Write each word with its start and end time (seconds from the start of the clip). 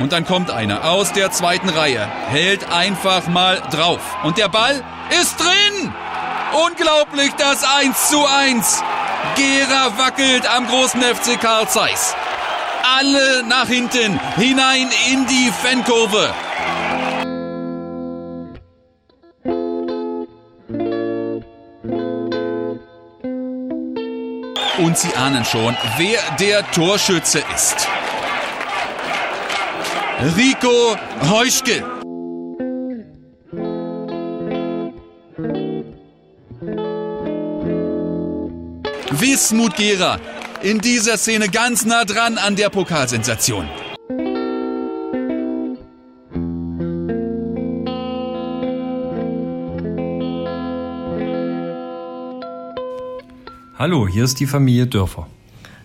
Und 0.00 0.12
dann 0.12 0.24
kommt 0.24 0.50
einer 0.50 0.84
aus 0.84 1.12
der 1.12 1.32
zweiten 1.32 1.68
Reihe, 1.68 2.06
hält 2.28 2.70
einfach 2.70 3.26
mal 3.26 3.60
drauf. 3.70 4.00
Und 4.22 4.38
der 4.38 4.48
Ball 4.48 4.84
ist 5.20 5.38
drin! 5.40 5.92
Unglaublich, 6.66 7.32
das 7.36 7.62
1 7.64 8.08
zu 8.08 8.24
1. 8.24 8.82
Gera 9.36 9.98
wackelt 9.98 10.48
am 10.48 10.66
großen 10.66 11.02
FC 11.02 11.38
Karl 11.40 11.68
Zeiss. 11.68 12.14
Alle 12.96 13.42
nach 13.42 13.66
hinten, 13.66 14.18
hinein 14.36 14.88
in 15.10 15.26
die 15.26 15.52
Fankurve. 15.62 16.32
Und 24.78 24.96
Sie 24.96 25.14
ahnen 25.16 25.44
schon, 25.44 25.76
wer 25.98 26.20
der 26.38 26.70
Torschütze 26.70 27.42
ist. 27.54 27.88
Rico 30.20 30.96
Heuschke. 31.30 31.84
Wismut 39.12 39.76
Gera. 39.76 40.18
In 40.62 40.80
dieser 40.80 41.18
Szene 41.18 41.48
ganz 41.48 41.84
nah 41.84 42.04
dran 42.04 42.36
an 42.36 42.56
der 42.56 42.68
Pokalsensation. 42.68 43.68
Hallo, 53.78 54.08
hier 54.08 54.24
ist 54.24 54.40
die 54.40 54.46
Familie 54.46 54.88
Dörfer. 54.88 55.28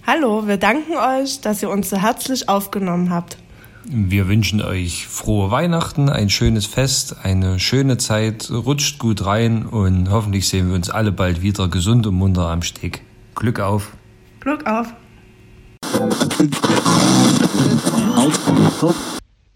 Hallo, 0.08 0.48
wir 0.48 0.58
danken 0.58 0.98
euch, 0.98 1.40
dass 1.42 1.62
ihr 1.62 1.70
uns 1.70 1.92
so 1.92 1.98
herzlich 1.98 2.50
aufgenommen 2.50 3.12
habt. 3.12 3.38
Wir 3.86 4.30
wünschen 4.30 4.62
euch 4.62 5.08
frohe 5.08 5.52
Weihnachten, 5.52 6.08
ein 6.08 6.30
schönes 6.30 6.66
Fest, 6.66 7.18
eine 7.24 7.60
schöne 7.60 7.98
Zeit, 7.98 8.50
rutscht 8.50 8.98
gut 8.98 9.26
rein 9.26 9.66
und 9.66 10.10
hoffentlich 10.10 10.48
sehen 10.48 10.70
wir 10.70 10.76
uns 10.76 10.90
alle 10.90 11.12
bald 11.12 11.42
wieder 11.42 11.68
gesund 11.68 12.08
und 12.08 12.16
munter 12.16 12.48
am 12.50 12.62
Steg. 12.62 13.02
Glück 13.36 13.60
auf! 13.60 13.98
Glück 14.40 14.66
auf! 14.66 14.94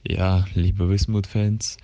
Ja, 0.06 0.45
liebe 0.53 0.89
Wismut-Fans, 0.89 1.78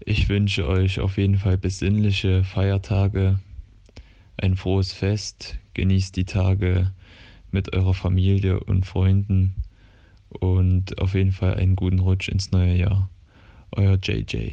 ich 0.00 0.28
wünsche 0.28 0.68
euch 0.68 1.00
auf 1.00 1.16
jeden 1.16 1.38
Fall 1.38 1.56
besinnliche 1.56 2.44
Feiertage, 2.44 3.38
ein 4.36 4.56
frohes 4.56 4.92
Fest, 4.92 5.56
genießt 5.72 6.16
die 6.16 6.26
Tage 6.26 6.92
mit 7.50 7.74
eurer 7.74 7.94
Familie 7.94 8.60
und 8.60 8.84
Freunden 8.84 9.54
und 10.40 11.00
auf 11.00 11.14
jeden 11.14 11.32
Fall 11.32 11.54
einen 11.54 11.76
guten 11.76 12.00
Rutsch 12.00 12.28
ins 12.28 12.50
neue 12.52 12.76
Jahr. 12.76 13.08
Euer 13.72 13.98
JJ. 14.02 14.50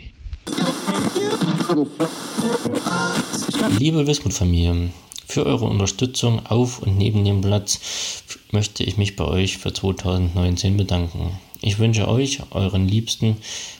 Liebe 3.78 4.08
Wismut-Familie, 4.08 4.90
für 5.28 5.46
eure 5.46 5.66
Unterstützung 5.66 6.46
auf 6.46 6.82
und 6.82 6.98
neben 6.98 7.24
dem 7.24 7.42
Platz 7.42 8.24
möchte 8.52 8.84
ich 8.84 8.98
mich 8.98 9.16
bei 9.16 9.26
euch 9.26 9.58
für 9.58 9.72
2019 9.72 10.78
bedanken. 10.78 11.38
Ich 11.62 11.78
wünsche 11.78 12.08
euch, 12.08 12.40
euren 12.52 12.88
Liebsten, 12.88 13.38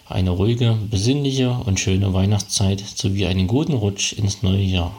eine 0.08 0.32
ruhige, 0.32 0.78
besinnliche 0.90 1.50
und 1.50 1.80
schöne 1.80 2.14
Weihnachtszeit 2.14 2.82
sowie 2.82 3.26
einen 3.26 3.48
guten 3.48 3.74
Rutsch 3.74 4.14
ins 4.14 4.44
neue 4.44 4.62
Jahr. 4.62 4.94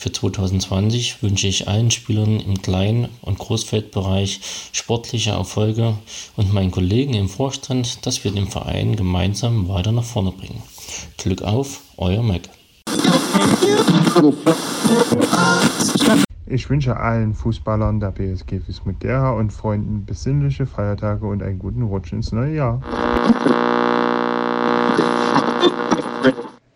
Für 0.00 0.12
2020 0.12 1.24
wünsche 1.24 1.48
ich 1.48 1.66
allen 1.66 1.90
Spielern 1.90 2.38
im 2.38 2.62
Klein- 2.62 3.08
und 3.20 3.40
Großfeldbereich 3.40 4.40
sportliche 4.70 5.30
Erfolge 5.30 5.94
und 6.36 6.54
meinen 6.54 6.70
Kollegen 6.70 7.14
im 7.14 7.28
Vorstand, 7.28 8.06
dass 8.06 8.22
wir 8.22 8.30
den 8.30 8.46
Verein 8.46 8.94
gemeinsam 8.94 9.68
weiter 9.68 9.90
nach 9.90 10.04
vorne 10.04 10.30
bringen. 10.30 10.62
Glück 11.16 11.42
auf, 11.42 11.80
euer 11.96 12.22
Mac. 12.22 12.42
Ich 16.46 16.70
wünsche 16.70 16.96
allen 16.96 17.34
Fußballern 17.34 17.98
der 17.98 18.12
BSG 18.12 18.60
Wismut 18.68 19.04
und 19.04 19.52
Freunden 19.52 20.04
besinnliche 20.06 20.66
Feiertage 20.66 21.26
und 21.26 21.42
einen 21.42 21.58
guten 21.58 21.82
Rutsch 21.82 22.12
ins 22.12 22.30
neue 22.30 22.54
Jahr. 22.54 23.67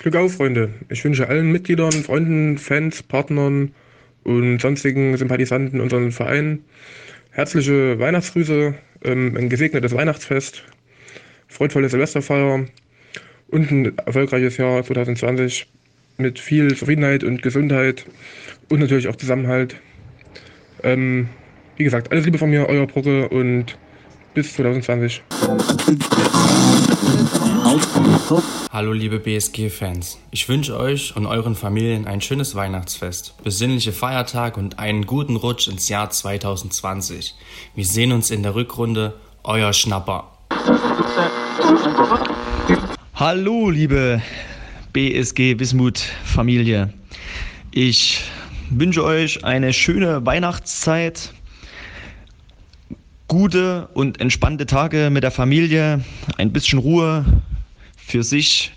Glück 0.03 0.17
auf, 0.17 0.33
Freunde. 0.35 0.71
Ich 0.89 1.05
wünsche 1.05 1.29
allen 1.29 1.53
Mitgliedern, 1.53 1.93
Freunden, 1.93 2.59
Fans, 2.59 3.05
Partnern 3.05 3.71
und 4.25 4.61
sonstigen 4.61 5.17
Sympathisanten 5.17 5.81
unseren 5.81 6.11
Verein 6.11 6.65
herzliche 7.31 8.01
Weihnachtsgrüße, 8.01 8.75
ähm, 9.05 9.37
ein 9.37 9.49
gesegnetes 9.49 9.95
Weihnachtsfest, 9.95 10.65
freudvolle 11.47 11.89
Silvesterfeier 11.89 12.67
und 13.47 13.71
ein 13.71 13.97
erfolgreiches 13.99 14.57
Jahr 14.57 14.83
2020 14.83 15.69
mit 16.19 16.41
viel 16.41 16.77
Zufriedenheit 16.77 17.23
und 17.23 17.41
Gesundheit 17.41 18.05
und 18.71 18.81
natürlich 18.81 19.07
auch 19.07 19.17
Zusammenhalt. 19.17 19.77
Ähm, 20.83 21.29
wie 21.77 21.85
gesagt, 21.85 22.11
alles 22.11 22.25
Liebe 22.25 22.39
von 22.39 22.51
mir, 22.51 22.69
euer 22.69 22.89
Brocke 22.89 23.29
und 23.29 23.79
bis 24.35 24.55
2020. 24.55 25.23
Hallo 28.71 28.93
liebe 28.93 29.19
BSG-Fans. 29.19 30.19
Ich 30.31 30.47
wünsche 30.47 30.77
euch 30.77 31.17
und 31.17 31.25
euren 31.25 31.55
Familien 31.55 32.07
ein 32.07 32.21
schönes 32.21 32.55
Weihnachtsfest, 32.55 33.35
besinnliche 33.43 33.93
Feiertage 33.93 34.61
und 34.61 34.79
einen 34.79 35.07
guten 35.07 35.37
Rutsch 35.37 35.69
ins 35.69 35.89
Jahr 35.89 36.11
2020. 36.11 37.35
Wir 37.75 37.87
sehen 37.87 38.13
uns 38.13 38.31
in 38.31 38.43
der 38.43 38.55
Rückrunde. 38.55 39.15
Euer 39.43 39.73
Schnapper. 39.73 40.33
Hallo 43.15 43.71
liebe 43.71 44.21
BSG 44.93 45.59
Wismut 45.59 45.99
Familie. 46.25 46.93
Ich 47.71 48.23
wünsche 48.69 49.03
euch 49.03 49.47
eine 49.47 49.73
schöne 49.73 50.27
Weihnachtszeit, 50.27 51.33
gute 53.29 53.89
und 53.95 54.21
entspannte 54.21 54.67
Tage 54.67 55.09
mit 55.11 55.23
der 55.23 55.31
Familie, 55.31 56.05
ein 56.37 56.53
bisschen 56.53 56.79
Ruhe 56.79 57.25
für 58.13 58.23
sich 58.23 58.73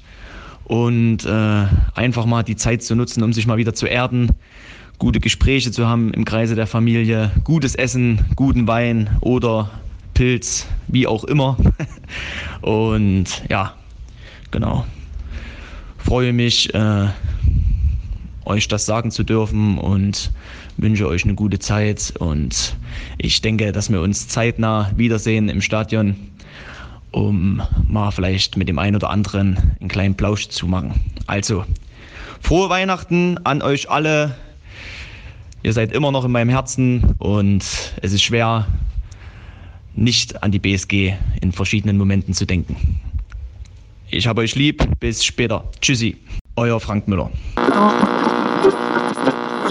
und 0.64 1.26
äh, 1.26 1.66
einfach 1.94 2.26
mal 2.26 2.44
die 2.44 2.56
Zeit 2.56 2.82
zu 2.82 2.96
nutzen, 2.96 3.22
um 3.22 3.34
sich 3.34 3.46
mal 3.46 3.58
wieder 3.58 3.74
zu 3.74 3.86
erden, 3.86 4.30
gute 4.98 5.20
Gespräche 5.20 5.72
zu 5.72 5.86
haben 5.86 6.14
im 6.14 6.24
Kreise 6.24 6.56
der 6.56 6.68
Familie, 6.68 7.32
gutes 7.44 7.76
Essen, 7.76 8.24
guten 8.38 8.66
Wein 8.66 9.10
oder 9.20 9.70
Pilz, 10.14 10.68
wie 10.88 11.06
auch 11.06 11.26
immer. 11.26 11.58
und 12.62 13.44
ja, 13.50 13.74
genau. 14.52 14.86
Freue 15.98 16.32
mich, 16.32 16.74
äh, 16.74 17.08
euch 18.46 18.70
das 18.70 18.86
sagen 18.86 19.12
zu 19.12 19.24
dürfen 19.24 19.78
und 19.78 20.32
wünsche 20.78 21.10
euch 21.10 21.26
eine 21.26 21.36
gute 21.36 21.60
Zeit. 21.60 22.14
Und 22.20 22.78
ich 23.18 23.42
denke, 23.42 23.74
dass 23.74 23.92
wir 23.92 24.00
uns 24.00 24.30
zeitnah 24.30 24.92
wiedersehen 24.96 25.50
im 25.50 25.62
Stadion, 25.62 26.16
um 27.16 27.62
mal 27.88 28.12
vielleicht 28.12 28.58
mit 28.58 28.68
dem 28.68 28.78
einen 28.78 28.98
oder 28.98 29.10
anderen 29.10 29.58
einen 29.80 29.88
kleinen 29.88 30.16
Plausch 30.16 30.50
zu 30.50 30.68
machen. 30.68 31.00
Also, 31.28 31.64
frohe 32.42 32.70
Weihnachten 32.70 33.38
an 33.46 33.62
euch 33.62 33.90
alle. 33.90 34.36
Ihr 35.64 35.72
seid 35.72 35.94
immer 35.94 36.12
noch 36.12 36.26
in 36.26 36.32
meinem 36.32 36.50
Herzen 36.50 37.16
und 37.20 37.64
es 38.02 38.12
ist 38.12 38.22
schwer, 38.22 38.68
nicht 39.96 40.44
an 40.44 40.52
die 40.52 40.60
BSG 40.60 41.14
in 41.40 41.54
verschiedenen 41.54 41.98
Momenten 41.98 42.34
zu 42.34 42.46
denken. 42.46 42.76
Ich 44.12 44.28
habe 44.28 44.42
euch 44.42 44.56
lieb. 44.56 44.86
Bis 45.00 45.24
später. 45.24 45.64
Tschüssi. 45.80 46.18
Euer 46.58 46.82
Frank 46.82 47.08
Müller. 47.08 47.32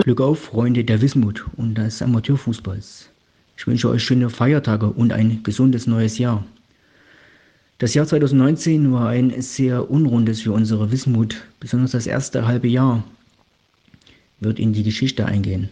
Glück 0.03 0.21
auf, 0.23 0.45
Freunde 0.45 0.83
der 0.83 1.03
Wismut 1.03 1.45
und 1.57 1.77
des 1.77 2.01
Amateurfußballs. 2.01 3.11
Ich 3.59 3.67
wünsche 3.67 3.91
euch 3.91 4.03
schöne 4.03 4.31
Feiertage 4.31 4.87
und 4.87 5.13
ein 5.13 5.43
gesundes 5.43 5.87
neues 5.87 6.17
Jahr. 6.17 6.43
Das 7.79 7.93
Jahr 7.93 8.07
2019 8.07 8.93
war 8.93 9.09
ein 9.09 9.43
sehr 9.43 9.91
unrundes 9.91 10.43
für 10.43 10.53
unsere 10.53 10.93
Wismut. 10.93 11.43
Besonders 11.59 11.91
das 11.91 12.07
erste 12.07 12.47
halbe 12.47 12.69
Jahr 12.69 13.03
wird 14.39 14.61
in 14.61 14.73
die 14.73 14.85
Geschichte 14.85 15.27
eingehen. 15.27 15.71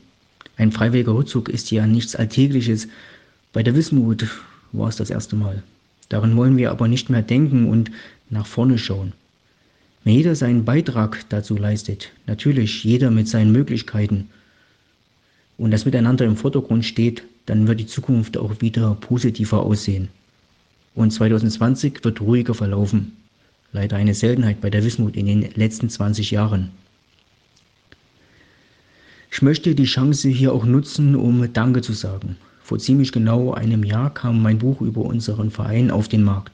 Ein 0.56 0.72
freiwilliger 0.72 1.14
Rückzug 1.14 1.48
ist 1.48 1.70
ja 1.70 1.86
nichts 1.86 2.16
Alltägliches. 2.16 2.88
Bei 3.52 3.62
der 3.62 3.76
Wismut 3.76 4.26
war 4.72 4.88
es 4.88 4.96
das 4.96 5.10
erste 5.10 5.36
Mal. 5.36 5.62
Daran 6.08 6.36
wollen 6.36 6.56
wir 6.56 6.72
aber 6.72 6.88
nicht 6.88 7.08
mehr 7.08 7.22
denken 7.22 7.68
und 7.68 7.92
nach 8.30 8.46
vorne 8.46 8.78
schauen. 8.78 9.12
Wenn 10.02 10.14
jeder 10.14 10.34
seinen 10.34 10.64
Beitrag 10.64 11.24
dazu 11.28 11.56
leistet, 11.56 12.10
natürlich 12.26 12.82
jeder 12.82 13.12
mit 13.12 13.28
seinen 13.28 13.52
Möglichkeiten, 13.52 14.28
und 15.56 15.70
das 15.70 15.84
Miteinander 15.84 16.24
im 16.24 16.36
Vordergrund 16.36 16.84
steht, 16.84 17.22
dann 17.46 17.68
wird 17.68 17.78
die 17.78 17.86
Zukunft 17.86 18.36
auch 18.36 18.60
wieder 18.60 18.96
positiver 18.96 19.62
aussehen. 19.62 20.08
Und 20.94 21.10
2020 21.10 22.04
wird 22.04 22.20
ruhiger 22.20 22.54
verlaufen. 22.54 23.16
Leider 23.72 23.96
eine 23.96 24.14
Seltenheit 24.14 24.60
bei 24.60 24.68
der 24.68 24.84
Wismut 24.84 25.16
in 25.16 25.26
den 25.26 25.40
letzten 25.54 25.88
20 25.88 26.30
Jahren. 26.30 26.70
Ich 29.30 29.40
möchte 29.40 29.74
die 29.74 29.84
Chance 29.84 30.28
hier 30.28 30.52
auch 30.52 30.66
nutzen, 30.66 31.16
um 31.16 31.50
Danke 31.54 31.80
zu 31.80 31.94
sagen. 31.94 32.36
Vor 32.62 32.78
ziemlich 32.78 33.12
genau 33.12 33.54
einem 33.54 33.82
Jahr 33.82 34.12
kam 34.12 34.42
mein 34.42 34.58
Buch 34.58 34.82
über 34.82 35.00
unseren 35.00 35.50
Verein 35.50 35.90
auf 35.90 36.08
den 36.08 36.22
Markt. 36.22 36.52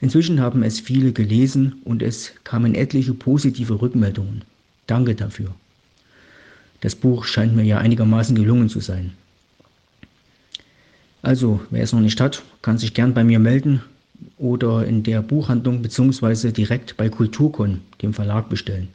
Inzwischen 0.00 0.40
haben 0.40 0.64
es 0.64 0.80
viele 0.80 1.12
gelesen 1.12 1.76
und 1.84 2.02
es 2.02 2.32
kamen 2.42 2.74
etliche 2.74 3.14
positive 3.14 3.80
Rückmeldungen. 3.80 4.42
Danke 4.86 5.14
dafür. 5.14 5.54
Das 6.80 6.94
Buch 6.94 7.24
scheint 7.24 7.54
mir 7.54 7.64
ja 7.64 7.78
einigermaßen 7.78 8.34
gelungen 8.36 8.68
zu 8.68 8.80
sein. 8.80 9.12
Also, 11.24 11.58
wer 11.70 11.82
es 11.82 11.94
noch 11.94 12.00
nicht 12.00 12.20
hat, 12.20 12.42
kann 12.60 12.76
sich 12.76 12.92
gern 12.92 13.14
bei 13.14 13.24
mir 13.24 13.38
melden 13.38 13.80
oder 14.36 14.84
in 14.84 15.02
der 15.02 15.22
Buchhandlung 15.22 15.80
bzw. 15.80 16.52
direkt 16.52 16.98
bei 16.98 17.08
Kulturkon, 17.08 17.80
dem 18.02 18.12
Verlag, 18.12 18.50
bestellen. 18.50 18.88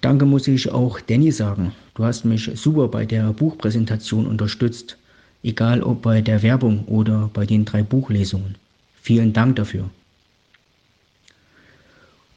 Danke 0.00 0.26
muss 0.26 0.48
ich 0.48 0.68
auch 0.72 0.98
Danny 1.00 1.30
sagen. 1.30 1.72
Du 1.94 2.04
hast 2.04 2.24
mich 2.24 2.50
super 2.54 2.88
bei 2.88 3.06
der 3.06 3.32
Buchpräsentation 3.32 4.26
unterstützt, 4.26 4.98
egal 5.44 5.80
ob 5.80 6.02
bei 6.02 6.20
der 6.20 6.42
Werbung 6.42 6.86
oder 6.86 7.30
bei 7.32 7.46
den 7.46 7.64
drei 7.64 7.84
Buchlesungen. 7.84 8.56
Vielen 9.00 9.32
Dank 9.32 9.54
dafür. 9.54 9.88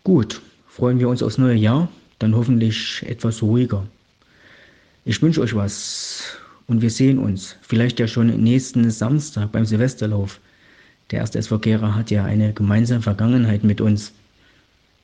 Gut, 0.04 0.42
freuen 0.68 1.00
wir 1.00 1.10
uns 1.10 1.24
aufs 1.24 1.40
neue 1.40 1.56
Jahr, 1.56 1.90
dann 2.20 2.36
hoffentlich 2.36 3.04
etwas 3.08 3.42
ruhiger. 3.42 3.88
Ich 5.06 5.20
wünsche 5.24 5.42
euch 5.42 5.56
was 5.56 6.38
und 6.68 6.82
wir 6.82 6.90
sehen 6.90 7.18
uns, 7.18 7.56
vielleicht 7.62 8.00
ja 8.00 8.08
schon 8.08 8.28
nächsten 8.44 8.92
Samstag 8.92 9.52
beim 9.52 9.66
Silvesterlauf. 9.66 10.40
Der 11.12 11.20
erste 11.20 11.40
SV 11.40 11.60
Gera 11.60 11.96
hat 11.96 12.12
ja 12.12 12.26
eine 12.26 12.54
gemeinsame 12.54 13.02
Vergangenheit 13.02 13.64
mit 13.64 13.80
uns. 13.80 14.14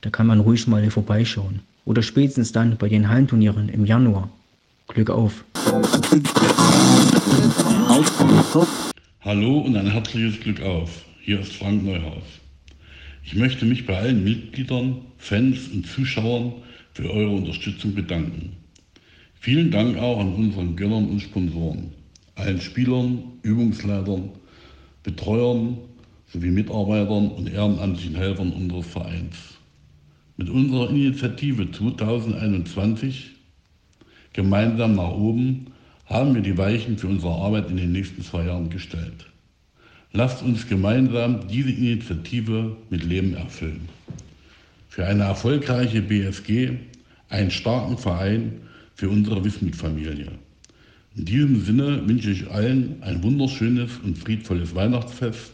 Da 0.02 0.10
kann 0.10 0.26
man 0.26 0.40
ruhig 0.40 0.66
mal 0.66 0.88
vorbeischauen 0.90 1.60
oder 1.86 2.02
spätestens 2.02 2.52
dann 2.52 2.76
bei 2.76 2.88
den 2.88 3.08
Hallenturnieren 3.08 3.70
im 3.70 3.86
Januar. 3.86 4.30
Glück 4.88 5.08
auf! 5.08 5.44
Hallo 9.22 9.60
und 9.60 9.76
ein 9.76 9.90
herzliches 9.90 10.38
Glück 10.40 10.60
auf. 10.60 10.90
Hier 11.22 11.40
ist 11.40 11.54
Frank 11.54 11.82
Neuhaus. 11.82 12.24
Ich 13.24 13.34
möchte 13.34 13.64
mich 13.64 13.86
bei 13.86 13.96
allen 13.96 14.22
Mitgliedern, 14.22 14.98
Fans 15.16 15.68
und 15.72 15.86
Zuschauern 15.86 16.52
für 16.92 17.10
eure 17.10 17.30
Unterstützung 17.30 17.94
bedanken. 17.94 18.63
Vielen 19.44 19.70
Dank 19.70 19.98
auch 19.98 20.20
an 20.20 20.32
unseren 20.32 20.74
Gönnern 20.74 21.06
und 21.06 21.20
Sponsoren, 21.20 21.90
allen 22.34 22.62
Spielern, 22.62 23.24
Übungsleitern, 23.42 24.30
Betreuern 25.02 25.76
sowie 26.32 26.50
Mitarbeitern 26.50 27.28
und 27.28 27.52
ehrenamtlichen 27.52 28.16
Helfern 28.16 28.52
unseres 28.52 28.86
Vereins. 28.86 29.36
Mit 30.38 30.48
unserer 30.48 30.88
Initiative 30.88 31.70
2021 31.70 33.32
gemeinsam 34.32 34.94
nach 34.94 35.12
oben 35.12 35.66
haben 36.06 36.34
wir 36.34 36.40
die 36.40 36.56
Weichen 36.56 36.96
für 36.96 37.08
unsere 37.08 37.34
Arbeit 37.34 37.68
in 37.68 37.76
den 37.76 37.92
nächsten 37.92 38.22
zwei 38.22 38.46
Jahren 38.46 38.70
gestellt. 38.70 39.26
Lasst 40.14 40.42
uns 40.42 40.66
gemeinsam 40.66 41.48
diese 41.48 41.70
Initiative 41.70 42.78
mit 42.88 43.04
Leben 43.04 43.34
erfüllen. 43.34 43.90
Für 44.88 45.04
eine 45.04 45.24
erfolgreiche 45.24 46.00
BSG, 46.00 46.78
einen 47.28 47.50
starken 47.50 47.98
Verein 47.98 48.62
für 48.94 49.08
unsere 49.08 49.44
Wismut-Familie. 49.44 50.28
In 51.16 51.24
diesem 51.24 51.64
Sinne 51.64 52.02
wünsche 52.08 52.30
ich 52.30 52.50
allen 52.50 53.02
ein 53.02 53.22
wunderschönes 53.22 53.90
und 54.04 54.18
friedvolles 54.18 54.74
Weihnachtsfest 54.74 55.52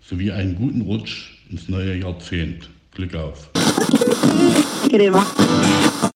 sowie 0.00 0.30
einen 0.30 0.54
guten 0.54 0.82
Rutsch 0.82 1.38
ins 1.50 1.68
neue 1.68 1.96
Jahrzehnt. 1.96 2.68
Glück 2.94 3.14
auf! 3.14 3.50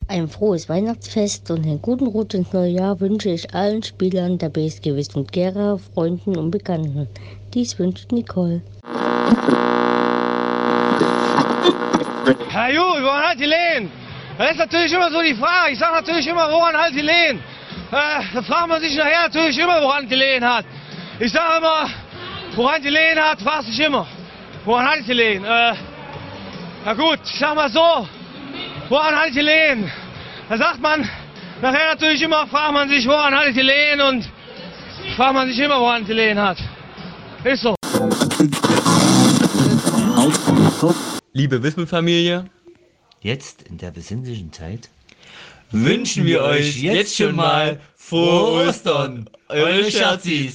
Ein 0.09 0.29
frohes 0.29 0.69
Weihnachtsfest 0.69 1.51
und 1.51 1.65
einen 1.65 1.83
guten 1.83 2.07
Rutsch 2.07 2.35
ins 2.35 2.53
neue 2.53 2.71
Jahr 2.71 3.01
wünsche 3.01 3.31
ich 3.31 3.53
allen 3.55 3.83
Spielern 3.83 4.39
der 4.39 4.51
BSG 4.51 4.95
Wismut 4.95 5.33
Gera, 5.33 5.79
Freunden 5.79 6.37
und 6.37 6.51
Bekannten. 6.51 7.09
Dies 7.55 7.79
wünscht 7.79 8.13
Nicole. 8.13 8.63
Woran 13.07 13.25
halt 13.25 13.41
die 13.41 13.45
Lehen? 13.45 14.06
Das 14.39 14.51
ist 14.51 14.59
natürlich 14.59 14.93
immer 14.93 15.11
so 15.11 15.23
die 15.23 15.35
Frage. 15.35 15.73
Ich 15.73 15.79
sage 15.79 15.95
natürlich 15.95 16.27
immer, 16.27 16.51
woran 16.51 16.77
halt 16.77 16.95
die 16.95 17.01
Lehen? 17.01 17.39
Äh, 17.91 18.23
da 18.35 18.43
fragt 18.43 18.69
man 18.69 18.81
sich 18.83 18.95
nachher 18.95 19.23
natürlich 19.25 19.59
immer, 19.59 19.81
woran 19.81 20.07
die 20.07 20.15
Lehen 20.15 20.45
hat. 20.45 20.67
Ich 21.19 21.33
sage 21.33 21.59
immer, 21.59 21.89
woran 22.55 22.83
die 22.83 22.91
Lehen 22.91 23.19
hat, 23.19 23.41
fragt 23.41 23.65
sich 23.65 23.81
immer. 23.81 24.07
Woran 24.67 24.87
halt 24.87 25.09
die 25.09 25.15
Lehen? 25.15 25.43
Äh, 25.43 25.75
na 26.85 26.93
gut, 26.93 27.21
ich 27.25 27.39
sag 27.39 27.55
mal 27.55 27.71
so, 27.71 28.07
woran 28.91 29.17
halte 29.17 29.29
ich 29.31 29.35
die 29.37 29.41
Lehen? 29.41 29.91
Da 30.51 30.59
sagt 30.59 30.81
man, 30.81 31.09
nachher 31.63 31.95
natürlich 31.95 32.21
immer, 32.21 32.47
fragt 32.47 32.73
man 32.75 32.89
sich, 32.91 33.09
woran 33.09 33.35
halte 33.35 33.51
ich 33.51 33.57
die 33.57 33.63
Lehen 33.63 34.01
und 34.03 34.29
fragt 35.17 35.35
man 35.35 35.49
sich 35.49 35.59
immer, 35.59 35.81
woran 35.81 36.05
die 36.05 36.13
Lehen 36.13 36.39
hat. 36.39 36.59
Ist 37.43 37.63
so. 37.63 37.75
Liebe 41.33 41.63
Wismut-Familie, 41.63 42.45
jetzt 43.27 43.63
in 43.63 43.77
der 43.77 43.91
besinnlichen 43.91 44.53
Zeit 44.53 44.89
wünschen 45.73 46.25
wir 46.25 46.43
euch 46.43 46.77
jetzt 46.81 47.17
schon 47.17 47.35
mal 47.35 47.81
frohe 47.97 48.69
Ostern. 48.69 49.29
Eure 49.49 49.91
Scherzis. 49.91 50.55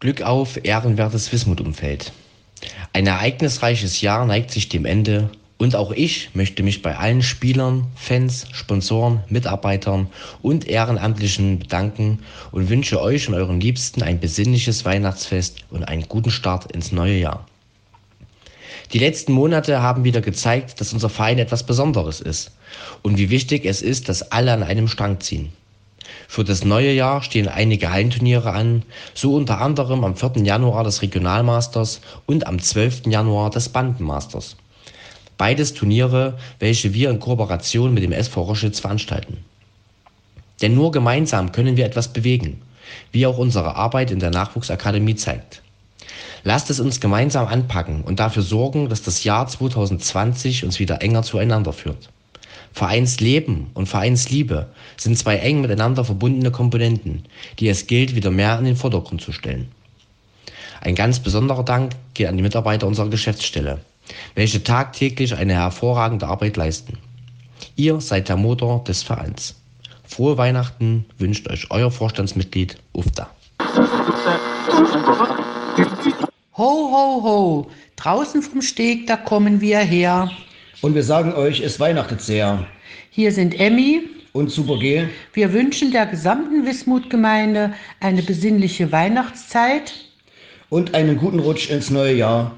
Glück 0.00 0.22
auf, 0.22 0.58
ehrenwertes 0.64 1.30
Wismut-Umfeld. 1.30 2.12
Ein 2.94 3.06
ereignisreiches 3.06 4.00
Jahr 4.00 4.24
neigt 4.24 4.50
sich 4.50 4.70
dem 4.70 4.86
Ende 4.86 5.28
und 5.58 5.76
auch 5.76 5.92
ich 5.92 6.30
möchte 6.32 6.62
mich 6.62 6.80
bei 6.80 6.96
allen 6.96 7.22
Spielern, 7.22 7.86
Fans, 7.96 8.46
Sponsoren, 8.52 9.22
Mitarbeitern 9.28 10.06
und 10.40 10.66
Ehrenamtlichen 10.66 11.58
bedanken 11.58 12.20
und 12.50 12.70
wünsche 12.70 12.98
euch 13.02 13.28
und 13.28 13.34
euren 13.34 13.60
Liebsten 13.60 14.02
ein 14.02 14.20
besinnliches 14.20 14.86
Weihnachtsfest 14.86 15.64
und 15.68 15.84
einen 15.84 16.08
guten 16.08 16.30
Start 16.30 16.72
ins 16.72 16.92
neue 16.92 17.18
Jahr. 17.18 17.46
Die 18.92 18.98
letzten 18.98 19.32
Monate 19.32 19.82
haben 19.82 20.02
wieder 20.02 20.20
gezeigt, 20.20 20.80
dass 20.80 20.92
unser 20.92 21.08
Verein 21.08 21.38
etwas 21.38 21.62
Besonderes 21.62 22.20
ist 22.20 22.50
und 23.02 23.18
wie 23.18 23.30
wichtig 23.30 23.64
es 23.64 23.82
ist, 23.82 24.08
dass 24.08 24.32
alle 24.32 24.52
an 24.52 24.64
einem 24.64 24.88
Strang 24.88 25.20
ziehen. 25.20 25.52
Für 26.26 26.42
das 26.42 26.64
neue 26.64 26.92
Jahr 26.92 27.22
stehen 27.22 27.46
einige 27.46 27.92
Hallenturniere 27.92 28.52
an, 28.52 28.82
so 29.14 29.34
unter 29.34 29.60
anderem 29.60 30.02
am 30.02 30.16
4. 30.16 30.42
Januar 30.44 30.82
das 30.82 31.02
Regionalmasters 31.02 32.00
und 32.26 32.48
am 32.48 32.58
12. 32.58 33.06
Januar 33.06 33.50
das 33.50 33.68
Bandenmasters. 33.68 34.56
Beides 35.38 35.72
Turniere, 35.72 36.36
welche 36.58 36.92
wir 36.92 37.10
in 37.10 37.20
Kooperation 37.20 37.94
mit 37.94 38.02
dem 38.02 38.12
SV 38.12 38.42
Roschitz 38.42 38.80
veranstalten. 38.80 39.38
Denn 40.60 40.74
nur 40.74 40.90
gemeinsam 40.90 41.52
können 41.52 41.76
wir 41.76 41.86
etwas 41.86 42.08
bewegen, 42.08 42.60
wie 43.12 43.24
auch 43.24 43.38
unsere 43.38 43.76
Arbeit 43.76 44.10
in 44.10 44.18
der 44.18 44.30
Nachwuchsakademie 44.30 45.14
zeigt. 45.14 45.62
Lasst 46.42 46.70
es 46.70 46.80
uns 46.80 47.00
gemeinsam 47.00 47.46
anpacken 47.46 48.02
und 48.02 48.20
dafür 48.20 48.42
sorgen, 48.42 48.88
dass 48.88 49.02
das 49.02 49.24
Jahr 49.24 49.46
2020 49.46 50.64
uns 50.64 50.78
wieder 50.78 51.02
enger 51.02 51.22
zueinander 51.22 51.72
führt. 51.72 52.08
Vereinsleben 52.72 53.66
und 53.74 53.88
Vereinsliebe 53.88 54.68
sind 54.96 55.18
zwei 55.18 55.36
eng 55.36 55.60
miteinander 55.60 56.04
verbundene 56.04 56.50
Komponenten, 56.50 57.24
die 57.58 57.68
es 57.68 57.86
gilt, 57.86 58.14
wieder 58.14 58.30
mehr 58.30 58.58
in 58.58 58.64
den 58.64 58.76
Vordergrund 58.76 59.20
zu 59.20 59.32
stellen. 59.32 59.68
Ein 60.80 60.94
ganz 60.94 61.18
besonderer 61.18 61.64
Dank 61.64 61.92
geht 62.14 62.28
an 62.28 62.36
die 62.36 62.42
Mitarbeiter 62.42 62.86
unserer 62.86 63.10
Geschäftsstelle, 63.10 63.80
welche 64.34 64.62
tagtäglich 64.62 65.34
eine 65.34 65.54
hervorragende 65.54 66.28
Arbeit 66.28 66.56
leisten. 66.56 66.98
Ihr 67.76 68.00
seid 68.00 68.28
der 68.28 68.36
Motor 68.36 68.84
des 68.84 69.02
Vereins. 69.02 69.56
Frohe 70.04 70.38
Weihnachten 70.38 71.04
wünscht 71.18 71.48
euch 71.48 71.70
euer 71.70 71.90
Vorstandsmitglied 71.90 72.76
Ufta. 72.92 73.30
Ho, 76.56 76.90
ho, 76.90 77.22
ho! 77.22 77.70
Draußen 77.96 78.42
vom 78.42 78.60
Steg, 78.60 79.06
da 79.06 79.16
kommen 79.16 79.60
wir 79.60 79.78
her. 79.78 80.30
Und 80.82 80.94
wir 80.94 81.02
sagen 81.04 81.32
euch, 81.32 81.60
es 81.60 81.78
weihnachtet 81.78 82.20
sehr. 82.20 82.66
Hier 83.10 83.32
sind 83.32 83.58
Emmy, 83.58 84.08
und 84.32 84.50
Super 84.50 84.78
G. 84.78 85.06
Wir 85.32 85.52
wünschen 85.52 85.90
der 85.90 86.06
gesamten 86.06 86.64
Wismut-Gemeinde 86.64 87.74
eine 88.00 88.22
besinnliche 88.22 88.92
Weihnachtszeit 88.92 89.92
und 90.68 90.94
einen 90.94 91.16
guten 91.16 91.40
Rutsch 91.40 91.70
ins 91.70 91.90
neue 91.90 92.14
Jahr. 92.14 92.56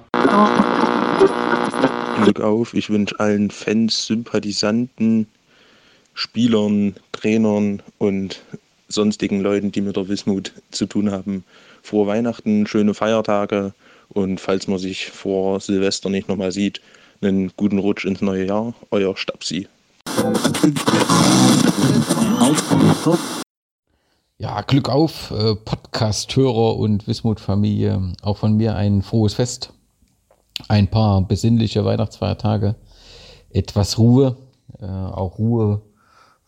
Glück 2.23 2.41
auf. 2.41 2.75
Ich 2.75 2.91
wünsche 2.91 3.19
allen 3.19 3.51
Fans, 3.51 4.07
Sympathisanten, 4.07 5.27
Spielern, 6.15 6.95
Trainern 7.13 7.83
und 7.99 8.43
sonstigen 8.89 9.41
Leuten, 9.41 9.73
die 9.73 9.81
mit 9.81 9.97
der 9.97 10.09
Wismut 10.09 10.53
zu 10.71 10.87
tun 10.87 11.11
haben, 11.11 11.45
frohe 11.83 12.07
Weihnachten, 12.07 12.67
schöne 12.67 12.95
Feiertage 12.95 13.75
und 14.09 14.41
falls 14.41 14.69
man 14.69 14.79
sich 14.79 15.07
vor 15.11 15.61
Silvester 15.61 16.11
nicht 16.11 16.29
nochmal 16.29 16.53
sieht, 16.53 16.81
einen 17.21 17.53
guten 17.57 17.79
Rutsch 17.79 18.05
ins 18.05 18.21
neue 18.21 18.47
Jahr. 18.47 18.75
Euer 18.91 19.17
Stabsi. 19.17 19.69
Ja, 24.39 24.61
Glück 24.63 24.89
auf, 24.89 25.31
äh, 25.31 25.55
Podcast-Hörer 25.55 26.77
und 26.77 27.07
Wismut-Familie. 27.07 28.13
Auch 28.23 28.39
von 28.39 28.57
mir 28.57 28.75
ein 28.75 29.03
frohes 29.03 29.35
Fest. 29.35 29.73
Ein 30.69 30.89
paar 30.89 31.23
besinnliche 31.23 31.85
Weihnachtsfeiertage. 31.85 32.75
Etwas 33.51 33.99
Ruhe, 33.99 34.37
äh, 34.81 34.87
auch 34.87 35.39
Ruhe 35.39 35.83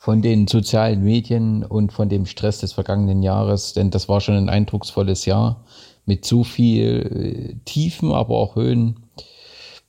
von 0.04 0.20
den 0.20 0.46
sozialen 0.46 1.02
Medien 1.02 1.64
und 1.64 1.90
von 1.90 2.10
dem 2.10 2.26
Stress 2.26 2.58
des 2.58 2.74
vergangenen 2.74 3.22
Jahres, 3.22 3.72
denn 3.72 3.90
das 3.90 4.06
war 4.06 4.20
schon 4.20 4.34
ein 4.34 4.50
eindrucksvolles 4.50 5.24
Jahr 5.24 5.64
mit 6.04 6.26
so 6.26 6.44
viel 6.44 7.54
äh, 7.56 7.64
Tiefen, 7.64 8.12
aber 8.12 8.36
auch 8.36 8.54
Höhen. 8.54 9.06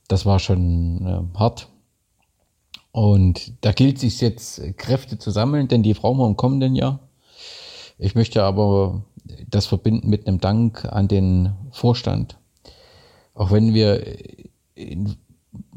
Das 0.08 0.24
war 0.24 0.38
schon 0.38 1.06
äh, 1.06 1.38
hart. 1.38 1.68
Und 2.92 3.52
da 3.60 3.72
gilt 3.72 3.96
es 3.96 4.00
sich 4.00 4.22
jetzt 4.22 4.62
Kräfte 4.78 5.18
zu 5.18 5.30
sammeln, 5.30 5.68
denn 5.68 5.82
die 5.82 5.92
brauchen 5.92 6.18
wir 6.18 6.26
im 6.26 6.38
kommenden 6.38 6.74
Jahr. 6.74 7.00
Ich 7.98 8.14
möchte 8.14 8.42
aber 8.42 9.02
das 9.50 9.66
verbinden 9.66 10.08
mit 10.08 10.26
einem 10.26 10.40
Dank 10.40 10.86
an 10.86 11.08
den 11.08 11.52
Vorstand. 11.72 12.38
Auch 13.34 13.50
wenn 13.50 13.74
wir 13.74 14.02
in 14.74 15.14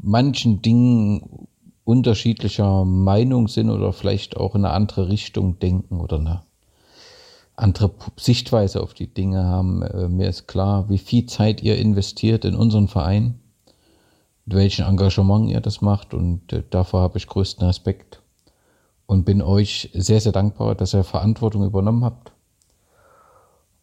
manchen 0.00 0.62
Dingen 0.62 1.46
unterschiedlicher 1.84 2.84
Meinung 2.84 3.48
sind 3.48 3.70
oder 3.70 3.92
vielleicht 3.92 4.36
auch 4.36 4.54
in 4.54 4.64
eine 4.64 4.74
andere 4.74 5.08
Richtung 5.08 5.58
denken 5.58 6.00
oder 6.00 6.18
eine 6.18 6.42
andere 7.56 7.90
Sichtweise 8.16 8.82
auf 8.82 8.94
die 8.94 9.06
Dinge 9.06 9.44
haben. 9.44 9.82
Äh, 9.82 10.08
mir 10.08 10.28
ist 10.28 10.46
klar, 10.46 10.88
wie 10.88 10.98
viel 10.98 11.26
Zeit 11.26 11.62
ihr 11.62 11.78
investiert 11.78 12.44
in 12.44 12.54
unseren 12.54 12.88
Verein, 12.88 13.38
mit 14.46 14.56
welchem 14.56 14.86
Engagement 14.86 15.50
ihr 15.50 15.60
das 15.60 15.80
macht 15.80 16.14
und 16.14 16.52
äh, 16.52 16.62
davor 16.70 17.02
habe 17.02 17.18
ich 17.18 17.26
größten 17.26 17.66
Respekt 17.66 18.22
und 19.06 19.24
bin 19.24 19.42
euch 19.42 19.90
sehr, 19.92 20.20
sehr 20.20 20.32
dankbar, 20.32 20.74
dass 20.74 20.94
ihr 20.94 21.04
Verantwortung 21.04 21.64
übernommen 21.64 22.04
habt 22.04 22.32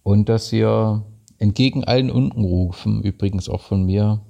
und 0.04 0.30
dass 0.30 0.52
ihr 0.54 1.04
entgegen 1.38 1.84
allen 1.84 2.10
Unkenrufen, 2.10 3.02
übrigens 3.04 3.50
auch 3.50 3.62
von 3.62 3.84
mir, 3.84 4.22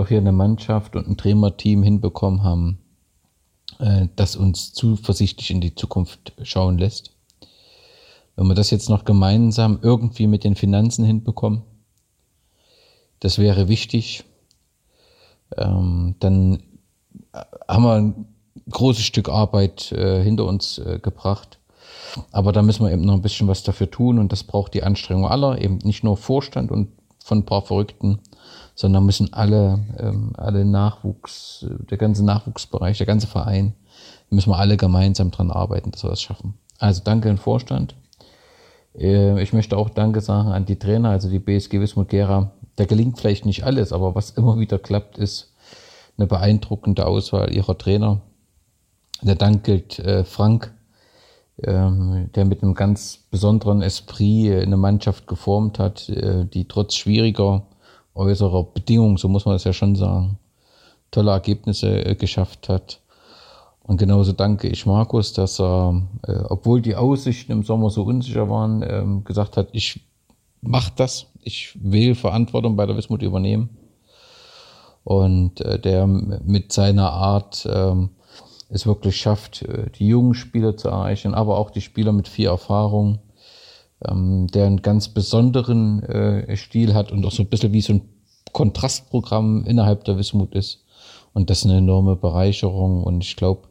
doch 0.00 0.08
hier 0.08 0.18
eine 0.18 0.32
Mannschaft 0.32 0.96
und 0.96 1.06
ein 1.06 1.18
Trainerteam 1.18 1.82
hinbekommen 1.82 2.42
haben, 2.42 2.78
äh, 3.78 4.08
das 4.16 4.34
uns 4.34 4.72
zuversichtlich 4.72 5.50
in 5.50 5.60
die 5.60 5.74
Zukunft 5.74 6.32
schauen 6.42 6.78
lässt. 6.78 7.12
Wenn 8.34 8.46
wir 8.46 8.54
das 8.54 8.70
jetzt 8.70 8.88
noch 8.88 9.04
gemeinsam 9.04 9.78
irgendwie 9.82 10.26
mit 10.26 10.42
den 10.42 10.56
Finanzen 10.56 11.04
hinbekommen, 11.04 11.62
das 13.18 13.38
wäre 13.38 13.68
wichtig, 13.68 14.24
ähm, 15.58 16.14
dann 16.20 16.62
haben 17.68 17.84
wir 17.84 17.94
ein 17.94 18.26
großes 18.70 19.04
Stück 19.04 19.28
Arbeit 19.28 19.92
äh, 19.92 20.22
hinter 20.22 20.46
uns 20.46 20.78
äh, 20.78 20.98
gebracht. 21.02 21.58
Aber 22.32 22.52
da 22.52 22.62
müssen 22.62 22.86
wir 22.86 22.92
eben 22.92 23.04
noch 23.04 23.14
ein 23.14 23.22
bisschen 23.22 23.48
was 23.48 23.62
dafür 23.62 23.90
tun 23.90 24.18
und 24.18 24.32
das 24.32 24.44
braucht 24.44 24.72
die 24.72 24.82
Anstrengung 24.82 25.26
aller, 25.26 25.60
eben 25.60 25.76
nicht 25.82 26.02
nur 26.02 26.16
Vorstand 26.16 26.70
und 26.70 26.88
von 27.22 27.38
ein 27.38 27.46
paar 27.46 27.62
Verrückten, 27.62 28.20
sondern 28.74 29.04
müssen 29.04 29.32
alle, 29.32 29.80
ähm, 29.98 30.32
alle 30.36 30.64
Nachwuchs, 30.64 31.66
der 31.90 31.98
ganze 31.98 32.24
Nachwuchsbereich, 32.24 32.98
der 32.98 33.06
ganze 33.06 33.26
Verein, 33.26 33.74
müssen 34.30 34.50
wir 34.50 34.58
alle 34.58 34.76
gemeinsam 34.76 35.30
dran 35.30 35.50
arbeiten, 35.50 35.90
dass 35.90 36.04
wir 36.04 36.10
das 36.10 36.22
schaffen. 36.22 36.54
Also 36.78 37.02
danke 37.04 37.28
an 37.28 37.36
den 37.36 37.42
Vorstand. 37.42 37.94
Äh, 38.96 39.42
ich 39.42 39.52
möchte 39.52 39.76
auch 39.76 39.90
Danke 39.90 40.20
sagen 40.20 40.50
an 40.50 40.66
die 40.66 40.78
Trainer, 40.78 41.10
also 41.10 41.28
die 41.28 41.38
BSG 41.38 41.80
Wismut 41.80 42.08
Gera. 42.08 42.52
Da 42.76 42.84
gelingt 42.84 43.18
vielleicht 43.18 43.44
nicht 43.44 43.64
alles, 43.64 43.92
aber 43.92 44.14
was 44.14 44.30
immer 44.30 44.58
wieder 44.58 44.78
klappt, 44.78 45.18
ist 45.18 45.52
eine 46.16 46.26
beeindruckende 46.26 47.06
Auswahl 47.06 47.52
ihrer 47.52 47.76
Trainer. 47.76 48.20
Der 49.22 49.34
Dank 49.34 49.64
gilt 49.64 49.98
äh, 49.98 50.24
Frank, 50.24 50.72
ähm, 51.62 52.30
der 52.34 52.44
mit 52.46 52.62
einem 52.62 52.74
ganz 52.74 53.26
besonderen 53.30 53.82
Esprit 53.82 54.62
eine 54.62 54.76
Mannschaft 54.76 55.26
geformt 55.26 55.78
hat, 55.78 56.08
äh, 56.08 56.46
die 56.46 56.66
trotz 56.66 56.94
schwieriger 56.94 57.66
äußerer 58.20 58.64
Bedingungen, 58.64 59.16
so 59.16 59.28
muss 59.28 59.46
man 59.46 59.54
das 59.54 59.64
ja 59.64 59.72
schon 59.72 59.96
sagen, 59.96 60.38
tolle 61.10 61.32
Ergebnisse 61.32 62.04
äh, 62.04 62.14
geschafft 62.14 62.68
hat. 62.68 63.00
Und 63.82 63.96
genauso 63.96 64.32
danke 64.32 64.68
ich 64.68 64.86
Markus, 64.86 65.32
dass 65.32 65.60
er, 65.60 66.02
äh, 66.26 66.38
obwohl 66.48 66.80
die 66.80 66.94
Aussichten 66.94 67.50
im 67.50 67.64
Sommer 67.64 67.90
so 67.90 68.04
unsicher 68.04 68.48
waren, 68.48 68.84
ähm, 68.86 69.24
gesagt 69.24 69.56
hat, 69.56 69.68
ich 69.72 70.00
mache 70.60 70.92
das, 70.94 71.26
ich 71.42 71.76
will 71.80 72.14
Verantwortung 72.14 72.76
bei 72.76 72.86
der 72.86 72.96
Wismut 72.96 73.22
übernehmen. 73.22 73.70
Und 75.02 75.62
äh, 75.62 75.80
der 75.80 76.06
mit 76.06 76.72
seiner 76.72 77.10
Art 77.10 77.66
ähm, 77.68 78.10
es 78.68 78.86
wirklich 78.86 79.16
schafft, 79.16 79.66
die 79.98 80.06
jungen 80.06 80.34
Spieler 80.34 80.76
zu 80.76 80.88
erreichen, 80.88 81.34
aber 81.34 81.58
auch 81.58 81.70
die 81.70 81.80
Spieler 81.80 82.12
mit 82.12 82.28
viel 82.28 82.46
Erfahrung, 82.46 83.18
ähm, 84.06 84.46
der 84.48 84.66
einen 84.66 84.82
ganz 84.82 85.08
besonderen 85.08 86.02
äh, 86.02 86.56
Stil 86.56 86.94
hat 86.94 87.12
und 87.12 87.24
auch 87.24 87.32
so 87.32 87.42
ein 87.42 87.48
bisschen 87.48 87.72
wie 87.72 87.80
so 87.80 87.94
ein 87.94 88.02
Kontrastprogramm 88.52 89.64
innerhalb 89.64 90.04
der 90.04 90.18
Wismut 90.18 90.54
ist. 90.54 90.84
Und 91.32 91.50
das 91.50 91.58
ist 91.58 91.66
eine 91.66 91.78
enorme 91.78 92.16
Bereicherung. 92.16 93.04
Und 93.04 93.22
ich 93.22 93.36
glaube, 93.36 93.68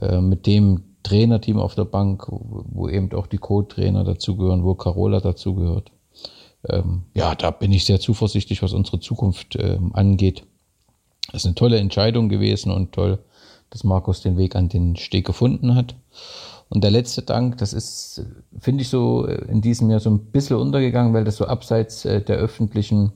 äh, 0.00 0.20
mit 0.20 0.46
dem 0.46 0.84
Trainerteam 1.02 1.58
auf 1.58 1.74
der 1.74 1.84
Bank, 1.84 2.26
wo 2.28 2.88
eben 2.88 3.12
auch 3.14 3.26
die 3.26 3.38
Co-Trainer 3.38 4.04
dazugehören, 4.04 4.64
wo 4.64 4.74
Carola 4.74 5.20
dazugehört, 5.20 5.90
ähm, 6.68 7.02
ja, 7.14 7.34
da 7.34 7.50
bin 7.50 7.72
ich 7.72 7.84
sehr 7.84 8.00
zuversichtlich, 8.00 8.62
was 8.62 8.72
unsere 8.72 9.00
Zukunft 9.00 9.56
ähm, 9.56 9.94
angeht. 9.94 10.44
Das 11.32 11.42
ist 11.42 11.46
eine 11.46 11.54
tolle 11.54 11.78
Entscheidung 11.78 12.28
gewesen 12.28 12.72
und 12.72 12.92
toll, 12.92 13.18
dass 13.70 13.84
Markus 13.84 14.22
den 14.22 14.36
Weg 14.36 14.56
an 14.56 14.68
den 14.68 14.96
Steg 14.96 15.26
gefunden 15.26 15.74
hat. 15.74 15.94
Und 16.70 16.84
der 16.84 16.90
letzte 16.90 17.22
Dank, 17.22 17.58
das 17.58 17.72
ist, 17.72 18.26
finde 18.58 18.82
ich, 18.82 18.88
so 18.88 19.24
in 19.24 19.60
diesem 19.62 19.90
Jahr 19.90 20.00
so 20.00 20.10
ein 20.10 20.18
bisschen 20.18 20.56
untergegangen, 20.56 21.14
weil 21.14 21.24
das 21.24 21.36
so 21.36 21.46
abseits 21.46 22.04
äh, 22.04 22.20
der 22.20 22.36
öffentlichen 22.36 23.12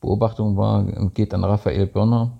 Beobachtung 0.00 0.56
war, 0.56 0.84
geht 1.12 1.34
an 1.34 1.44
Raphael 1.44 1.86
Börner. 1.86 2.38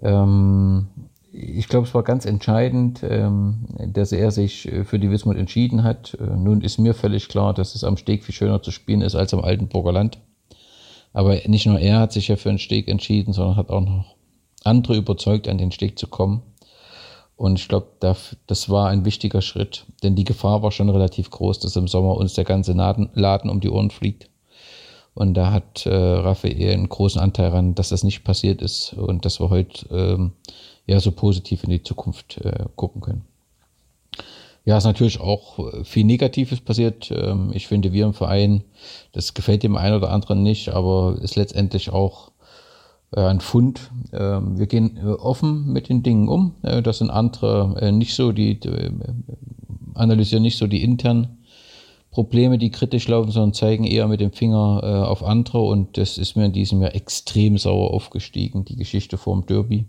Ähm, 0.00 0.88
ich 1.30 1.68
glaube, 1.68 1.86
es 1.86 1.94
war 1.94 2.02
ganz 2.02 2.24
entscheidend, 2.24 3.02
ähm, 3.02 3.66
dass 3.92 4.12
er 4.12 4.30
sich 4.30 4.70
für 4.84 4.98
die 4.98 5.10
Wismut 5.10 5.36
entschieden 5.36 5.82
hat. 5.82 6.16
Äh, 6.18 6.36
nun 6.36 6.62
ist 6.62 6.78
mir 6.78 6.94
völlig 6.94 7.28
klar, 7.28 7.52
dass 7.52 7.74
es 7.74 7.84
am 7.84 7.98
Steg 7.98 8.24
viel 8.24 8.34
schöner 8.34 8.62
zu 8.62 8.70
spielen 8.70 9.02
ist 9.02 9.14
als 9.14 9.34
am 9.34 9.40
Altenburger 9.40 9.92
Land. 9.92 10.18
Aber 11.12 11.36
nicht 11.46 11.66
nur 11.66 11.78
er 11.78 12.00
hat 12.00 12.12
sich 12.12 12.28
ja 12.28 12.36
für 12.36 12.48
einen 12.48 12.58
Steg 12.58 12.88
entschieden, 12.88 13.32
sondern 13.32 13.56
hat 13.56 13.70
auch 13.70 13.80
noch 13.80 14.16
andere 14.64 14.96
überzeugt, 14.96 15.48
an 15.48 15.58
den 15.58 15.72
Steg 15.72 15.98
zu 15.98 16.06
kommen. 16.06 16.42
Und 17.38 17.60
ich 17.60 17.68
glaube, 17.68 17.86
das 18.48 18.68
war 18.68 18.88
ein 18.88 19.04
wichtiger 19.04 19.42
Schritt, 19.42 19.86
denn 20.02 20.16
die 20.16 20.24
Gefahr 20.24 20.64
war 20.64 20.72
schon 20.72 20.90
relativ 20.90 21.30
groß, 21.30 21.60
dass 21.60 21.76
im 21.76 21.86
Sommer 21.86 22.16
uns 22.16 22.34
der 22.34 22.42
ganze 22.42 22.72
Laden 22.72 23.48
um 23.48 23.60
die 23.60 23.70
Ohren 23.70 23.92
fliegt. 23.92 24.28
Und 25.14 25.34
da 25.34 25.52
hat 25.52 25.86
äh, 25.86 25.94
Raphael 25.94 26.72
einen 26.72 26.88
großen 26.88 27.20
Anteil 27.20 27.50
daran, 27.50 27.76
dass 27.76 27.90
das 27.90 28.02
nicht 28.02 28.24
passiert 28.24 28.60
ist 28.60 28.92
und 28.92 29.24
dass 29.24 29.38
wir 29.38 29.50
heute 29.50 29.86
ähm, 29.94 30.32
ja 30.86 30.98
so 30.98 31.12
positiv 31.12 31.62
in 31.62 31.70
die 31.70 31.82
Zukunft 31.84 32.38
äh, 32.38 32.64
gucken 32.74 33.02
können. 33.02 33.24
Ja, 34.64 34.76
ist 34.76 34.84
natürlich 34.84 35.20
auch 35.20 35.84
viel 35.84 36.04
Negatives 36.04 36.60
passiert. 36.60 37.12
Ähm, 37.12 37.52
ich 37.54 37.68
finde, 37.68 37.92
wir 37.92 38.04
im 38.04 38.14
Verein, 38.14 38.64
das 39.12 39.32
gefällt 39.32 39.62
dem 39.62 39.76
einen 39.76 39.96
oder 39.96 40.10
anderen 40.10 40.42
nicht, 40.42 40.70
aber 40.70 41.16
ist 41.22 41.36
letztendlich 41.36 41.90
auch 41.90 42.30
äh, 42.30 42.37
ein 43.12 43.40
Fund. 43.40 43.90
Ähm, 44.12 44.58
wir 44.58 44.66
gehen 44.66 44.98
äh, 44.98 45.06
offen 45.06 45.72
mit 45.72 45.88
den 45.88 46.02
Dingen 46.02 46.28
um. 46.28 46.54
Äh, 46.62 46.82
das 46.82 46.98
sind 46.98 47.10
andere 47.10 47.92
nicht 47.92 48.14
so, 48.14 48.32
die 48.32 48.58
analysieren 49.94 50.42
nicht 50.42 50.58
so 50.58 50.66
die 50.66 50.82
internen 50.82 51.38
Probleme, 52.10 52.58
die 52.58 52.70
kritisch 52.70 53.08
laufen, 53.08 53.30
sondern 53.30 53.54
zeigen 53.54 53.84
eher 53.84 54.08
mit 54.08 54.20
dem 54.20 54.32
Finger 54.32 55.06
auf 55.08 55.22
andere. 55.22 55.60
Und 55.60 55.98
das 55.98 56.18
ist 56.18 56.36
mir 56.36 56.46
in 56.46 56.52
diesem 56.52 56.80
Jahr 56.80 56.94
extrem 56.94 57.58
sauer 57.58 57.92
aufgestiegen, 57.92 58.64
die 58.64 58.76
Geschichte 58.76 59.18
vorm 59.18 59.44
Derby. 59.46 59.84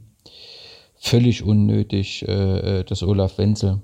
Völlig 0.95 1.43
unnötig, 1.43 2.25
dass 2.27 3.03
Olaf 3.03 3.37
Wenzel 3.37 3.81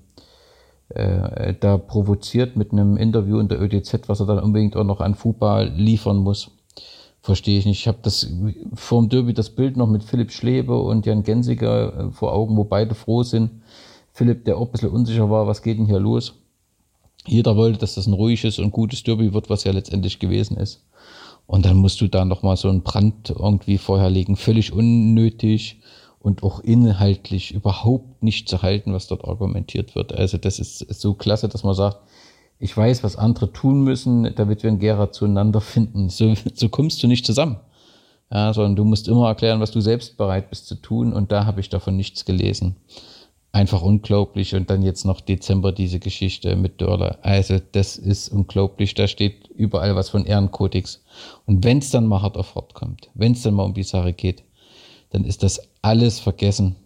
da 0.90 1.78
provoziert 1.78 2.56
mit 2.56 2.72
einem 2.72 2.98
Interview 2.98 3.40
in 3.40 3.48
der 3.48 3.62
ÖDZ, 3.62 4.08
was 4.08 4.20
er 4.20 4.26
dann 4.26 4.40
unbedingt 4.40 4.76
auch 4.76 4.84
noch 4.84 5.00
an 5.00 5.16
Fußball 5.16 5.70
liefern 5.70 6.18
muss. 6.18 6.52
Verstehe 7.26 7.58
ich 7.58 7.66
nicht. 7.66 7.80
Ich 7.80 7.88
habe 7.88 7.98
das 8.04 8.32
vorm 8.76 9.10
Derby 9.10 9.34
das 9.34 9.50
Bild 9.50 9.78
noch 9.78 9.88
mit 9.88 10.04
Philipp 10.04 10.32
Schlebe 10.32 10.80
und 10.80 11.08
Jan 11.08 11.24
Gensiger 11.24 11.98
äh, 11.98 12.12
vor 12.12 12.34
Augen, 12.34 12.56
wo 12.56 12.66
beide 12.66 12.94
froh 12.94 13.24
sind, 13.24 13.64
Philipp, 14.14 14.46
der 14.46 14.58
auch 14.58 14.68
ein 14.68 14.72
bisschen 14.72 14.92
unsicher 14.92 15.28
war, 15.32 15.48
was 15.48 15.64
geht 15.64 15.80
denn 15.80 15.88
hier 15.88 16.00
los. 16.00 16.36
Jeder 17.26 17.56
wollte, 17.56 17.80
dass 17.80 17.96
das 17.96 18.06
ein 18.06 18.14
ruhiges 18.14 18.60
und 18.60 18.70
gutes 18.70 19.02
Derby 19.02 19.34
wird, 19.34 19.50
was 19.50 19.64
ja 19.64 19.72
letztendlich 19.72 20.20
gewesen 20.20 20.56
ist. 20.58 20.86
Und 21.48 21.66
dann 21.66 21.78
musst 21.78 22.00
du 22.00 22.08
da 22.08 22.26
nochmal 22.26 22.58
so 22.58 22.70
einen 22.70 22.84
Brand 22.84 23.32
irgendwie 23.32 23.80
vorher 23.80 24.12
legen. 24.12 24.36
Völlig 24.36 24.72
unnötig 24.72 25.82
und 26.20 26.44
auch 26.44 26.60
inhaltlich 26.60 27.56
überhaupt 27.56 28.22
nicht 28.22 28.48
zu 28.48 28.62
halten, 28.62 28.94
was 28.94 29.08
dort 29.08 29.26
argumentiert 29.26 29.96
wird. 29.96 30.14
Also 30.14 30.38
das 30.38 30.60
ist 30.60 30.78
so 30.94 31.16
klasse, 31.16 31.50
dass 31.50 31.64
man 31.64 31.74
sagt, 31.74 31.98
ich 32.66 32.76
weiß, 32.76 33.04
was 33.04 33.16
andere 33.16 33.54
tun 33.54 33.84
müssen, 33.84 34.34
damit 34.36 34.64
wir 34.64 34.72
einen 34.72 34.80
Gera 34.80 35.12
zueinander 35.12 35.62
finden. 35.62 36.10
So, 36.10 36.34
so 36.54 36.68
kommst 36.68 37.02
du 37.02 37.08
nicht 37.08 37.26
zusammen. 37.26 37.58
Ja, 38.32 38.54
sondern 38.54 38.76
du 38.76 38.84
musst 38.84 39.08
immer 39.08 39.28
erklären, 39.28 39.60
was 39.60 39.70
du 39.70 39.82
selbst 39.82 40.18
bereit 40.18 40.50
bist 40.50 40.66
zu 40.66 40.76
tun. 40.76 41.14
Und 41.14 41.32
da 41.32 41.46
habe 41.46 41.62
ich 41.62 41.70
davon 41.70 41.96
nichts 41.96 42.26
gelesen. 42.26 42.76
Einfach 43.52 43.84
unglaublich. 43.84 44.56
Und 44.56 44.72
dann 44.72 44.82
jetzt 44.82 45.06
noch 45.06 45.22
Dezember 45.22 45.72
diese 45.72 46.00
Geschichte 46.00 46.56
mit 46.56 46.82
Dörler. 46.82 47.20
Also 47.22 47.60
das 47.72 47.98
ist 47.98 48.30
unglaublich. 48.30 48.96
Da 48.96 49.08
steht 49.08 49.48
überall 49.50 49.96
was 49.96 50.10
von 50.10 50.26
Ehrenkodex. 50.26 51.04
Und 51.46 51.64
wenn 51.64 51.78
es 51.78 51.92
dann 51.92 52.08
mal 52.08 52.24
hart 52.24 52.36
auf 52.36 52.56
hart 52.56 52.74
kommt, 52.74 53.12
wenn 53.14 53.34
es 53.34 53.44
dann 53.44 53.54
mal 53.54 53.64
um 53.64 53.76
die 53.76 53.84
Sache 53.84 54.12
geht, 54.12 54.44
dann 55.12 55.24
ist 55.24 55.44
das 55.44 55.62
alles 55.84 56.20
vergessen. 56.20 56.78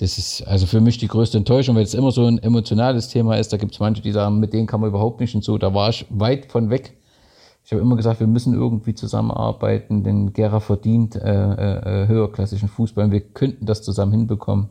Das 0.00 0.16
ist 0.16 0.42
also 0.46 0.66
für 0.66 0.80
mich 0.80 0.96
die 0.96 1.08
größte 1.08 1.36
Enttäuschung, 1.36 1.76
weil 1.76 1.82
es 1.82 1.92
immer 1.92 2.10
so 2.10 2.24
ein 2.24 2.38
emotionales 2.38 3.08
Thema 3.08 3.36
ist. 3.36 3.52
Da 3.52 3.58
gibt 3.58 3.74
es 3.74 3.80
manche, 3.80 4.00
die 4.00 4.12
sagen, 4.12 4.40
mit 4.40 4.54
denen 4.54 4.66
kann 4.66 4.80
man 4.80 4.88
überhaupt 4.88 5.20
nicht 5.20 5.34
und 5.34 5.44
so. 5.44 5.58
Da 5.58 5.74
war 5.74 5.90
ich 5.90 6.06
weit 6.08 6.50
von 6.50 6.70
weg. 6.70 6.96
Ich 7.66 7.72
habe 7.72 7.82
immer 7.82 7.96
gesagt, 7.96 8.18
wir 8.18 8.26
müssen 8.26 8.54
irgendwie 8.54 8.94
zusammenarbeiten, 8.94 10.02
denn 10.02 10.32
Gera 10.32 10.60
verdient 10.60 11.16
äh, 11.16 12.04
äh, 12.04 12.08
höherklassischen 12.08 12.70
Fußball. 12.70 13.10
Wir 13.10 13.20
könnten 13.20 13.66
das 13.66 13.82
zusammen 13.82 14.12
hinbekommen. 14.12 14.70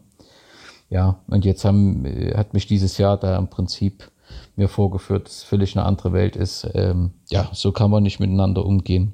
Ja, 0.90 1.20
und 1.28 1.46
jetzt 1.46 1.64
haben, 1.64 2.06
äh, 2.06 2.34
hat 2.36 2.56
mich 2.56 2.66
dieses 2.66 2.98
Jahr 2.98 3.16
da 3.16 3.38
im 3.38 3.50
Prinzip 3.50 4.10
mir 4.56 4.68
vorgeführt, 4.68 5.28
dass 5.28 5.38
es 5.38 5.44
völlig 5.44 5.78
eine 5.78 5.86
andere 5.86 6.12
Welt 6.12 6.36
ist. 6.36 6.68
Ähm, 6.74 7.12
ja, 7.30 7.50
so 7.54 7.72
kann 7.72 7.92
man 7.92 8.02
nicht 8.02 8.20
miteinander 8.20 8.66
umgehen. 8.66 9.14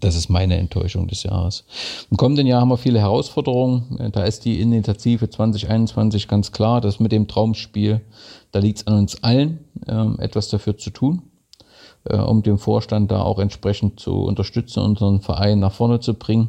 Das 0.00 0.14
ist 0.14 0.28
meine 0.28 0.56
Enttäuschung 0.56 1.08
des 1.08 1.22
Jahres. 1.24 1.64
Im 2.10 2.16
kommenden 2.16 2.46
Jahr 2.46 2.60
haben 2.60 2.68
wir 2.68 2.76
viele 2.76 3.00
Herausforderungen. 3.00 4.10
Da 4.12 4.24
ist 4.24 4.44
die 4.44 4.60
Initiative 4.60 5.28
2021 5.28 6.28
ganz 6.28 6.52
klar. 6.52 6.80
Das 6.80 7.00
mit 7.00 7.12
dem 7.12 7.26
Traumspiel, 7.26 8.00
da 8.52 8.60
liegt 8.60 8.78
es 8.78 8.86
an 8.86 8.98
uns 8.98 9.22
allen, 9.24 9.64
ähm, 9.88 10.16
etwas 10.20 10.48
dafür 10.48 10.76
zu 10.76 10.90
tun, 10.90 11.22
äh, 12.04 12.16
um 12.16 12.42
den 12.42 12.58
Vorstand 12.58 13.10
da 13.10 13.22
auch 13.22 13.38
entsprechend 13.38 13.98
zu 13.98 14.22
unterstützen, 14.22 14.80
unseren 14.80 15.20
Verein 15.20 15.58
nach 15.58 15.72
vorne 15.72 16.00
zu 16.00 16.14
bringen. 16.14 16.48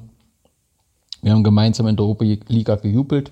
Wir 1.21 1.31
haben 1.31 1.43
gemeinsam 1.43 1.87
in 1.87 1.95
der 1.95 2.05
Oberliga 2.05 2.75
gejubelt. 2.75 3.31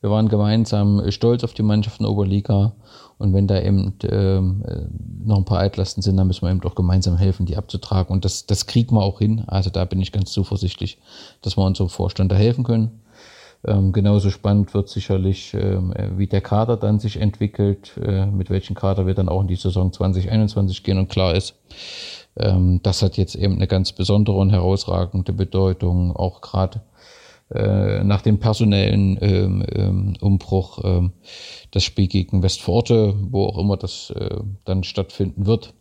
Wir 0.00 0.10
waren 0.10 0.28
gemeinsam 0.28 1.10
stolz 1.10 1.42
auf 1.44 1.54
die 1.54 1.62
Mannschaft 1.62 2.00
in 2.00 2.04
der 2.04 2.12
Oberliga 2.12 2.72
und 3.18 3.32
wenn 3.32 3.46
da 3.46 3.60
eben 3.60 3.94
ähm, 4.10 4.64
äh, 4.66 4.82
noch 5.24 5.38
ein 5.38 5.44
paar 5.44 5.58
Altlasten 5.58 6.02
sind, 6.02 6.16
dann 6.16 6.26
müssen 6.26 6.42
wir 6.42 6.50
eben 6.50 6.60
doch 6.60 6.74
gemeinsam 6.74 7.16
helfen, 7.16 7.46
die 7.46 7.56
abzutragen. 7.56 8.12
Und 8.12 8.24
das, 8.24 8.46
das 8.46 8.66
kriegen 8.66 8.94
wir 8.94 9.02
auch 9.02 9.18
hin. 9.18 9.44
Also 9.46 9.70
da 9.70 9.84
bin 9.84 10.00
ich 10.00 10.12
ganz 10.12 10.32
zuversichtlich, 10.32 10.98
dass 11.42 11.56
wir 11.56 11.64
unserem 11.64 11.88
Vorstand 11.88 12.32
da 12.32 12.36
helfen 12.36 12.64
können. 12.64 13.00
Ähm, 13.66 13.92
genauso 13.92 14.30
spannend 14.30 14.74
wird 14.74 14.88
sicherlich, 14.88 15.54
ähm, 15.54 15.94
wie 16.16 16.26
der 16.26 16.42
Kader 16.42 16.76
dann 16.76 16.98
sich 16.98 17.18
entwickelt, 17.18 17.92
äh, 18.02 18.26
mit 18.26 18.50
welchem 18.50 18.74
Kader 18.74 19.06
wir 19.06 19.14
dann 19.14 19.28
auch 19.28 19.40
in 19.40 19.48
die 19.48 19.56
Saison 19.56 19.92
2021 19.92 20.82
gehen. 20.82 20.98
Und 20.98 21.08
klar 21.08 21.34
ist, 21.34 21.54
ähm, 22.36 22.80
das 22.82 23.00
hat 23.00 23.16
jetzt 23.16 23.36
eben 23.36 23.54
eine 23.54 23.66
ganz 23.66 23.92
besondere 23.92 24.36
und 24.36 24.50
herausragende 24.50 25.32
Bedeutung, 25.32 26.14
auch 26.14 26.42
gerade 26.42 26.78
äh, 26.78 26.80
nach 27.50 28.22
dem 28.22 28.38
personellen 28.38 29.18
ähm, 29.20 29.64
ähm, 29.70 30.14
Umbruch 30.20 30.80
ähm, 30.82 31.12
das 31.70 31.82
Spiel 31.84 32.08
gegen 32.08 32.42
Westforte, 32.42 33.14
wo 33.30 33.44
auch 33.44 33.58
immer 33.58 33.76
das 33.76 34.10
äh, 34.16 34.38
dann 34.64 34.82
stattfinden 34.82 35.46
wird, 35.46 35.74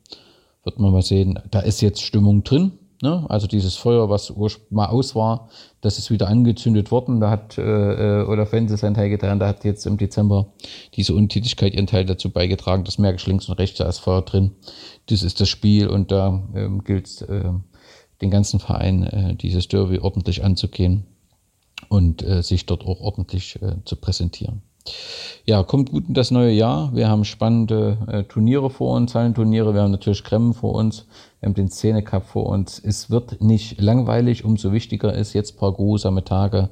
wird 0.64 0.80
man 0.80 0.92
mal 0.92 1.02
sehen. 1.02 1.40
Da 1.52 1.60
ist 1.60 1.82
jetzt 1.82 2.02
Stimmung 2.02 2.44
drin. 2.44 2.74
Ne? 3.02 3.26
Also 3.30 3.48
dieses 3.48 3.76
Feuer, 3.76 4.10
was 4.10 4.34
mal 4.70 4.88
aus 4.88 5.14
war, 5.14 5.50
das 5.82 5.98
ist 5.98 6.10
wieder 6.10 6.28
angezündet 6.28 6.90
worden. 6.90 7.20
Da 7.20 7.30
hat 7.30 7.58
äh, 7.58 7.62
äh 8.22 8.26
Olaf 8.26 8.54
Wenzel 8.54 8.78
seinen 8.78 8.94
Teil 8.94 9.10
getan. 9.10 9.40
Da 9.40 9.48
hat 9.48 9.66
jetzt 9.66 9.86
im 9.86 9.98
Dezember 9.98 10.54
diese 10.94 11.14
Untätigkeit 11.14 11.74
ihren 11.74 11.88
Teil 11.88 12.06
dazu 12.06 12.30
beigetragen. 12.30 12.86
Das 12.86 12.98
merke 12.98 13.18
ich 13.18 13.28
links 13.28 13.50
und 13.50 13.60
rechts, 13.60 13.78
da 13.78 13.90
ist 13.90 14.00
Feuer 14.00 14.22
drin. 14.22 14.52
Das 15.08 15.22
ist 15.22 15.42
das 15.42 15.50
Spiel 15.50 15.88
und 15.88 16.12
da 16.12 16.44
ähm, 16.56 16.84
gilt 16.84 17.08
es, 17.08 17.22
äh, 17.24 17.52
den 18.22 18.32
ganzen 18.32 18.60
Verein 18.60 19.04
äh, 19.04 19.36
dieses 19.36 19.68
Derby 19.68 20.00
ordentlich 20.00 20.44
anzugehen 20.44 21.06
und 21.94 22.24
äh, 22.24 22.42
sich 22.42 22.66
dort 22.66 22.88
auch 22.88 23.02
ordentlich 23.02 23.62
äh, 23.62 23.76
zu 23.86 23.96
präsentieren. 23.96 24.64
Ja, 25.46 25.62
kommt 25.62 25.92
gut 25.92 26.08
in 26.08 26.16
das 26.16 26.32
neue 26.32 26.52
Jahr. 26.52 26.90
Wir 26.96 27.08
haben 27.08 27.24
spannende 27.24 28.00
äh, 28.08 28.24
Turniere 28.24 28.72
vor 28.72 28.96
uns, 28.96 29.14
Hallenturniere. 29.14 29.76
Wir 29.76 29.84
haben 29.84 29.92
natürlich 29.92 30.24
Kremmen 30.24 30.56
vor 30.56 30.74
uns. 30.74 31.06
Wir 31.40 31.48
haben 31.48 31.54
den 31.54 31.70
Szene 31.70 32.02
Cup 32.02 32.26
vor 32.26 32.48
uns. 32.48 32.82
Es 32.84 33.12
wird 33.12 33.44
nicht 33.44 33.80
langweilig. 33.80 34.44
Umso 34.44 34.72
wichtiger 34.72 35.14
ist 35.14 35.34
jetzt 35.34 35.54
ein 35.54 35.60
paar 35.60 35.74
geruhsame 35.74 36.24
Tage. 36.24 36.72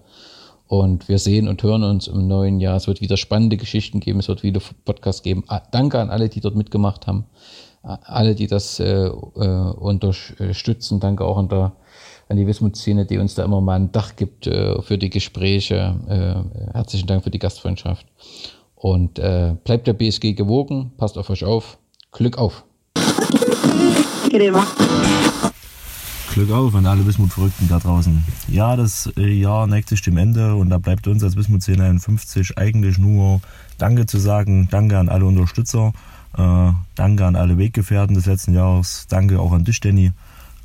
Und 0.65 1.07
wir 1.07 1.19
sehen 1.19 1.47
und 1.47 1.62
hören 1.62 1.84
uns 1.84 2.07
im 2.07 2.27
neuen 2.27 2.60
Jahr. 2.60 2.77
Es 2.77 2.88
wird 2.88 2.99
wieder 2.99 3.15
spannende 3.15 3.57
Geschichten 3.57 3.99
geben. 3.99 4.19
Es 4.19 4.27
wird 4.27 4.41
wieder 4.41 4.62
Podcasts 4.86 5.21
geben. 5.21 5.43
Ah, 5.47 5.62
danke 5.71 5.99
an 5.99 6.10
alle, 6.10 6.29
die 6.29 6.39
dort 6.39 6.55
mitgemacht 6.55 7.05
haben. 7.05 7.25
Alle, 7.84 8.34
die 8.34 8.47
das 8.47 8.79
äh, 8.79 9.05
äh, 9.05 9.10
unterstützen. 9.12 10.99
Danke 10.99 11.25
auch 11.25 11.38
an 11.38 11.47
der 11.47 11.73
an 12.32 12.38
die 12.38 12.48
Wismut-Szene, 12.48 13.06
die 13.06 13.17
uns 13.17 13.36
da 13.36 13.44
immer 13.44 13.62
mal 13.62 13.76
ein 13.76 13.91
Dach 13.91 14.15
gibt 14.15 14.48
äh, 14.48 14.82
für 14.82 14.98
die 14.98 15.10
Gespräche. 15.10 15.96
Äh, 16.08 16.74
herzlichen 16.74 17.06
Dank 17.06 17.24
für 17.24 17.30
die 17.30 17.39
Gastfreundschaft. 17.39 18.06
Und 18.76 19.20
äh, 19.20 19.56
bleibt 19.63 19.86
der 19.86 19.94
BSG 19.94 20.34
gewogen, 20.34 20.94
passt 20.98 21.17
auf 21.17 21.30
euch 21.30 21.44
auf. 21.44 21.78
Glück 22.12 22.38
auf! 22.38 22.63
Glück 26.34 26.52
auf 26.52 26.74
an 26.74 26.86
alle 26.86 27.06
Wismut-Verrückten 27.06 27.67
da 27.67 27.80
draußen. 27.80 28.24
Ja, 28.48 28.78
das 28.78 29.12
äh, 29.17 29.28
Jahr 29.28 29.67
neigt 29.67 29.89
sich 29.89 30.02
dem 30.02 30.15
Ende 30.17 30.56
und 30.56 30.70
da 30.70 30.78
bleibt 30.78 31.08
uns 31.08 31.24
als 31.24 31.36
Wismut 31.36 31.67
1051 31.67 32.58
eigentlich 32.58 32.98
nur 32.98 33.41
Danke 33.78 34.06
zu 34.06 34.17
sagen. 34.17 34.70
Danke 34.72 34.98
an 34.98 35.10
alle 35.10 35.26
Unterstützer. 35.26 35.91
Äh, 36.38 36.72
danke 36.96 37.26
an 37.26 37.36
alle 37.36 37.58
Weggefährten 37.58 38.15
des 38.15 38.26
letzten 38.26 38.54
Jahres. 38.54 39.08
Danke 39.10 39.39
auch 39.39 39.52
an 39.52 39.65
dich, 39.65 39.82
Danny. 39.82 40.13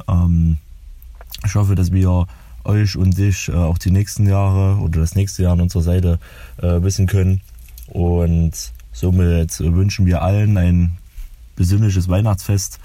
Ähm, 0.09 0.59
ich 1.45 1.55
hoffe, 1.55 1.75
dass 1.75 1.93
wir 1.93 2.27
euch 2.65 2.97
und 2.97 3.17
dich 3.17 3.49
äh, 3.49 3.53
auch 3.53 3.79
die 3.79 3.91
nächsten 3.91 4.27
Jahre 4.29 4.81
oder 4.81 5.01
das 5.01 5.15
nächste 5.15 5.43
Jahr 5.43 5.53
an 5.53 5.61
unserer 5.61 5.83
Seite 5.83 6.19
äh, 6.61 6.83
wissen 6.83 7.07
können. 7.07 7.41
Und 7.87 8.53
somit 8.93 9.61
wünschen 9.61 10.07
wir 10.07 10.23
allen 10.23 10.57
ein 10.57 10.99
besinnliches 11.55 12.09
Weihnachtsfest. 12.09 12.81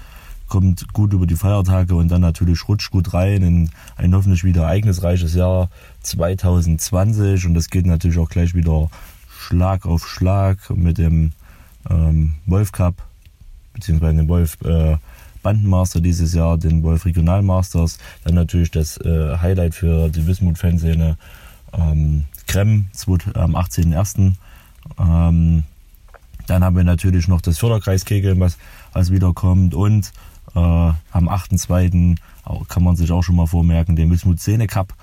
Kommt 0.48 0.92
gut 0.92 1.12
über 1.12 1.26
die 1.26 1.36
Feiertage 1.36 1.94
und 1.94 2.08
dann 2.08 2.20
natürlich 2.20 2.68
rutscht 2.68 2.90
gut 2.90 3.14
rein 3.14 3.42
in 3.42 3.70
ein 3.96 4.14
hoffentlich 4.14 4.44
wieder 4.44 4.62
ereignisreiches 4.62 5.34
Jahr 5.34 5.70
2020. 6.02 7.46
Und 7.46 7.54
das 7.54 7.70
geht 7.70 7.86
natürlich 7.86 8.18
auch 8.18 8.28
gleich 8.28 8.54
wieder 8.54 8.90
Schlag 9.38 9.86
auf 9.86 10.06
Schlag 10.06 10.58
mit 10.70 10.98
dem 10.98 11.32
ähm, 11.90 12.34
Wolf 12.46 12.72
Cup, 12.72 12.94
beziehungsweise 13.72 14.16
dem 14.16 14.28
Wolf 14.28 14.58
äh, 14.62 14.98
Bandenmaster 15.42 16.00
dieses 16.00 16.34
Jahr, 16.34 16.58
den 16.58 16.82
Wolf 16.82 17.04
Regional 17.04 17.42
Masters. 17.42 17.98
Dann 18.24 18.34
natürlich 18.34 18.70
das 18.70 18.96
äh, 18.98 19.36
Highlight 19.38 19.74
für 19.74 20.08
die 20.08 20.26
Wismut-Fanszene, 20.26 21.16
ähm, 21.72 22.24
Krem 22.46 22.86
am 23.34 23.56
18.01. 23.56 24.32
Ähm, 24.98 25.64
dann 26.46 26.64
haben 26.64 26.76
wir 26.76 26.84
natürlich 26.84 27.28
noch 27.28 27.40
das 27.40 27.58
Förderkreiskegeln, 27.58 28.38
was, 28.40 28.58
was 28.92 29.10
wiederkommt. 29.10 29.74
Und 29.74 30.12
äh, 30.54 30.58
am 30.58 30.96
8.2. 31.12 32.16
kann 32.68 32.82
man 32.82 32.96
sich 32.96 33.10
auch 33.12 33.22
schon 33.22 33.36
mal 33.36 33.46
vormerken, 33.46 33.96
den 33.96 34.10
Wismut 34.10 34.40
Szene 34.40 34.66
Cup 34.66 34.94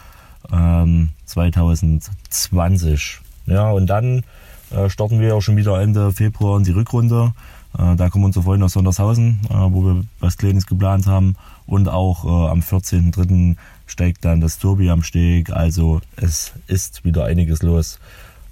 ähm, 0.51 1.09
2020. 1.25 3.21
Ja, 3.45 3.71
und 3.71 3.87
dann 3.87 4.23
äh, 4.71 4.89
starten 4.89 5.19
wir 5.19 5.35
auch 5.35 5.41
schon 5.41 5.57
wieder 5.57 5.81
Ende 5.81 6.11
Februar 6.11 6.57
in 6.57 6.63
die 6.63 6.71
Rückrunde. 6.71 7.33
Äh, 7.77 7.95
da 7.95 8.09
kommen 8.09 8.25
unsere 8.25 8.43
Freunde 8.43 8.65
aus 8.65 8.73
Sondershausen, 8.73 9.39
äh, 9.49 9.53
wo 9.53 9.83
wir 9.83 10.03
was 10.19 10.37
Kleines 10.37 10.65
geplant 10.65 11.07
haben. 11.07 11.35
Und 11.65 11.87
auch 11.87 12.25
äh, 12.25 12.49
am 12.49 12.61
14.03. 12.61 13.55
steigt 13.85 14.25
dann 14.25 14.41
das 14.41 14.57
Turbi 14.57 14.89
am 14.89 15.03
Steg. 15.03 15.51
Also 15.51 16.01
es 16.15 16.53
ist 16.67 17.05
wieder 17.05 17.25
einiges 17.25 17.61
los. 17.61 17.99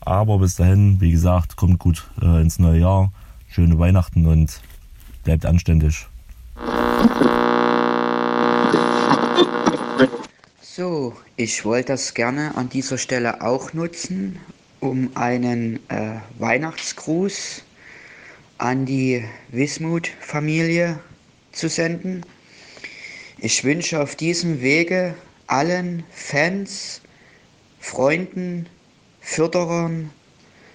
Aber 0.01 0.39
bis 0.39 0.56
dahin, 0.56 1.01
wie 1.01 1.12
gesagt, 1.12 1.58
kommt 1.58 1.80
gut 1.80 2.08
ins 2.21 2.60
neue 2.60 2.80
Jahr. 2.80 3.12
Schöne 3.49 3.77
Weihnachten 3.77 4.25
und 4.25 4.62
bleibt 5.25 5.45
anständig. 5.45 6.08
So, 10.62 11.13
ich 11.36 11.65
wollte 11.65 11.93
das 11.93 12.13
gerne 12.13 12.56
an 12.56 12.69
dieser 12.69 12.97
Stelle 12.97 13.41
auch 13.41 13.73
nutzen, 13.73 14.39
um 14.80 15.10
einen 15.15 15.80
äh, 15.89 16.19
Weihnachtsgruß 16.39 17.63
an 18.58 18.86
die 18.86 19.24
Wismut-Familie 19.52 21.00
zu 21.52 21.70
senden. 21.70 22.26
Ich 23.38 23.63
wünsche 23.63 24.02
auf 24.02 24.15
diesem 24.15 24.62
Wege 24.62 25.15
allen 25.46 26.04
Fans, 26.12 27.02
Freunden, 27.80 28.67
Förderern 29.22 30.10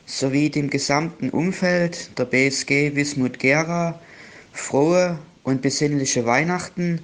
sowie 0.06 0.50
dem 0.50 0.70
gesamten 0.70 1.30
Umfeld 1.30 2.16
der 2.18 2.26
BSG 2.26 2.94
Wismut 2.94 3.38
Gera 3.38 4.00
frohe 4.52 5.18
und 5.42 5.62
besinnliche 5.62 6.24
Weihnachten 6.24 7.00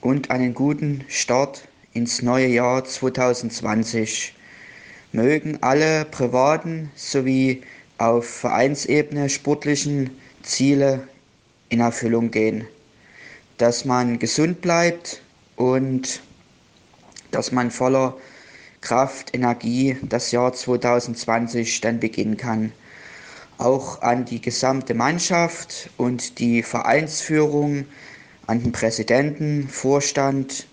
und 0.00 0.30
einen 0.30 0.52
guten 0.52 1.04
Start 1.08 1.68
ins 1.94 2.20
neue 2.22 2.48
Jahr 2.48 2.84
2020. 2.84 4.34
Mögen 5.12 5.62
alle 5.62 6.04
privaten 6.04 6.90
sowie 6.94 7.62
auf 8.02 8.28
Vereinsebene 8.28 9.28
sportlichen 9.28 10.10
Ziele 10.42 11.06
in 11.68 11.78
Erfüllung 11.78 12.32
gehen. 12.32 12.66
Dass 13.58 13.84
man 13.84 14.18
gesund 14.18 14.60
bleibt 14.60 15.22
und 15.54 16.20
dass 17.30 17.52
man 17.52 17.70
voller 17.70 18.16
Kraft, 18.80 19.36
Energie 19.36 19.96
das 20.02 20.32
Jahr 20.32 20.52
2020 20.52 21.80
dann 21.80 22.00
beginnen 22.00 22.36
kann. 22.36 22.72
Auch 23.58 24.02
an 24.02 24.24
die 24.24 24.40
gesamte 24.40 24.94
Mannschaft 24.94 25.88
und 25.96 26.40
die 26.40 26.64
Vereinsführung, 26.64 27.84
an 28.48 28.64
den 28.64 28.72
Präsidenten, 28.72 29.68
Vorstand, 29.68 30.66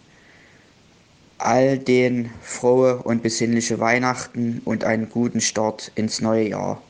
all 1.38 1.78
den 1.78 2.32
frohe 2.42 2.98
und 3.04 3.22
besinnliche 3.22 3.80
Weihnachten 3.80 4.64
und 4.66 4.84
einen 4.84 5.10
guten 5.10 5.42
Start 5.42 5.92
ins 5.94 6.22
neue 6.22 6.50
Jahr. 6.50 6.82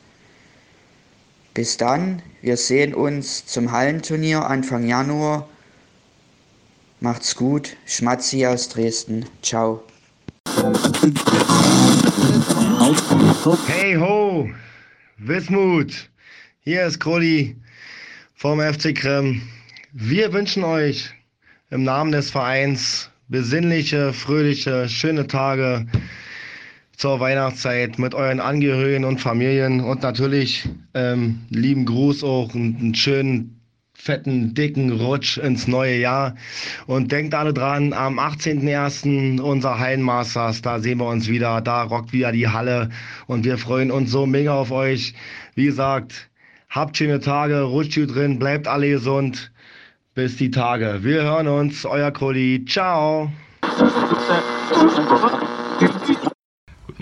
Bis 1.60 1.76
dann, 1.76 2.22
wir 2.42 2.56
sehen 2.56 2.94
uns 2.94 3.46
zum 3.46 3.74
Hallenturnier 3.74 4.46
Anfang 4.46 4.88
Januar. 4.88 5.50
Macht's 7.02 7.36
gut, 7.36 7.76
Schmatzi 7.86 8.46
aus 8.46 8.70
Dresden. 8.70 9.26
Ciao. 9.42 9.84
Hey 13.68 13.96
ho, 13.96 14.50
Wismut, 15.18 16.10
hier 16.62 16.86
ist 16.86 17.02
Krodi 17.02 17.58
vom 18.36 18.62
FC 18.62 18.96
Krem. 18.96 19.42
Wir 19.92 20.32
wünschen 20.32 20.64
euch 20.64 21.14
im 21.72 21.84
Namen 21.84 22.14
des 22.14 22.32
Vereins 22.32 23.10
besinnliche, 23.28 24.14
fröhliche, 24.14 24.88
schöne 24.88 25.28
Tage 25.28 25.88
zur 27.00 27.22
Weihnachtszeit 27.22 27.98
mit 27.98 28.14
euren 28.14 28.42
Angehörigen 28.42 29.06
und 29.06 29.22
Familien 29.22 29.80
und 29.80 30.04
natürlich 30.04 30.68
ähm, 30.94 31.40
lieben 31.50 31.86
Gruß 31.86 32.26
auch 32.26 32.54
und 32.54 32.78
einen 32.78 32.94
schönen 32.94 33.62
fetten, 33.94 34.54
dicken 34.54 34.92
Rutsch 34.92 35.38
ins 35.38 35.66
neue 35.66 35.96
Jahr. 35.96 36.36
Und 36.88 37.14
denkt 37.14 37.34
alle 37.34 37.54
dran, 37.54 37.94
am 37.94 38.20
18.01. 38.20 39.40
unser 39.40 39.80
Hallenmasters, 39.80 40.62
da 40.62 40.82
sehen 40.82 40.98
wir 40.98 41.08
uns 41.08 41.30
wieder, 41.30 41.62
da 41.62 41.84
rockt 41.84 42.12
wieder 42.12 42.34
die 42.34 42.50
Halle 42.50 42.90
und 43.28 43.46
wir 43.46 43.58
freuen 43.58 43.92
uns 43.92 44.12
so 44.12 44.26
mega 44.26 44.54
auf 44.56 44.72
euch. 44.72 45.14
Wie 45.56 45.68
gesagt, 45.68 46.30
habt 46.68 46.98
schöne 46.98 47.22
Tage, 47.22 47.62
rutscht 47.62 47.96
gut 47.96 48.14
drin, 48.14 48.40
bleibt 48.40 48.68
alle 48.68 48.90
gesund. 48.90 49.54
Bis 50.16 50.36
die 50.36 50.52
Tage. 50.52 51.00
Wir 51.04 51.24
hören 51.24 51.48
uns, 51.48 51.86
euer 51.86 52.12
Koli. 52.12 52.66
Ciao. 52.68 53.32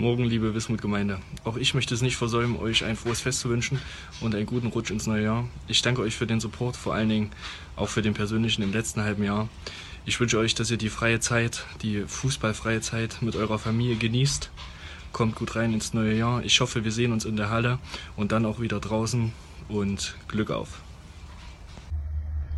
Morgen, 0.00 0.26
liebe 0.26 0.54
Wismut-Gemeinde. 0.54 1.18
Auch 1.42 1.56
ich 1.56 1.74
möchte 1.74 1.92
es 1.92 2.02
nicht 2.02 2.14
versäumen, 2.14 2.56
euch 2.56 2.84
ein 2.84 2.94
frohes 2.94 3.20
Fest 3.20 3.40
zu 3.40 3.48
wünschen 3.48 3.80
und 4.20 4.32
einen 4.32 4.46
guten 4.46 4.68
Rutsch 4.68 4.92
ins 4.92 5.08
neue 5.08 5.24
Jahr. 5.24 5.44
Ich 5.66 5.82
danke 5.82 6.02
euch 6.02 6.14
für 6.14 6.24
den 6.24 6.38
Support, 6.38 6.76
vor 6.76 6.94
allen 6.94 7.08
Dingen 7.08 7.30
auch 7.74 7.88
für 7.88 8.00
den 8.00 8.14
persönlichen 8.14 8.62
im 8.62 8.72
letzten 8.72 9.02
halben 9.02 9.24
Jahr. 9.24 9.48
Ich 10.06 10.20
wünsche 10.20 10.38
euch, 10.38 10.54
dass 10.54 10.70
ihr 10.70 10.76
die 10.76 10.88
freie 10.88 11.18
Zeit, 11.18 11.64
die 11.82 12.04
fußballfreie 12.06 12.80
Zeit 12.80 13.22
mit 13.22 13.34
eurer 13.34 13.58
Familie 13.58 13.96
genießt. 13.96 14.52
Kommt 15.10 15.34
gut 15.34 15.56
rein 15.56 15.74
ins 15.74 15.92
neue 15.94 16.14
Jahr. 16.14 16.44
Ich 16.44 16.60
hoffe, 16.60 16.84
wir 16.84 16.92
sehen 16.92 17.10
uns 17.10 17.24
in 17.24 17.34
der 17.34 17.50
Halle 17.50 17.80
und 18.14 18.30
dann 18.30 18.46
auch 18.46 18.60
wieder 18.60 18.78
draußen 18.78 19.32
und 19.68 20.14
Glück 20.28 20.52
auf. 20.52 20.80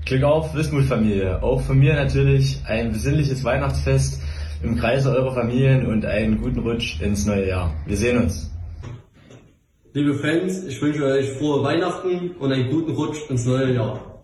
Glück 0.05 0.25
auf, 0.25 0.55
Wismut-Familie. 0.55 1.43
Auch 1.43 1.63
von 1.63 1.79
mir 1.79 1.95
natürlich 1.95 2.59
ein 2.67 2.93
besinnliches 2.93 3.45
Weihnachtsfest 3.45 4.21
im 4.63 4.77
Kreise 4.77 5.11
eurer 5.11 5.35
Familien 5.35 5.87
und 5.87 6.05
einen 6.05 6.41
guten 6.41 6.61
Rutsch 6.61 7.01
ins 7.01 7.27
neue 7.27 7.49
Jahr. 7.49 7.75
Wir 7.87 7.97
sehen 7.97 8.19
uns. 8.23 8.51
Liebe 9.93 10.15
Fans, 10.15 10.65
ich 10.65 10.81
wünsche 10.81 11.05
euch 11.05 11.31
frohe 11.33 11.63
Weihnachten 11.65 12.33
und 12.39 12.53
einen 12.53 12.71
guten 12.71 12.93
Rutsch 12.93 13.29
ins 13.29 13.45
neue 13.45 13.75
Jahr. 13.75 14.23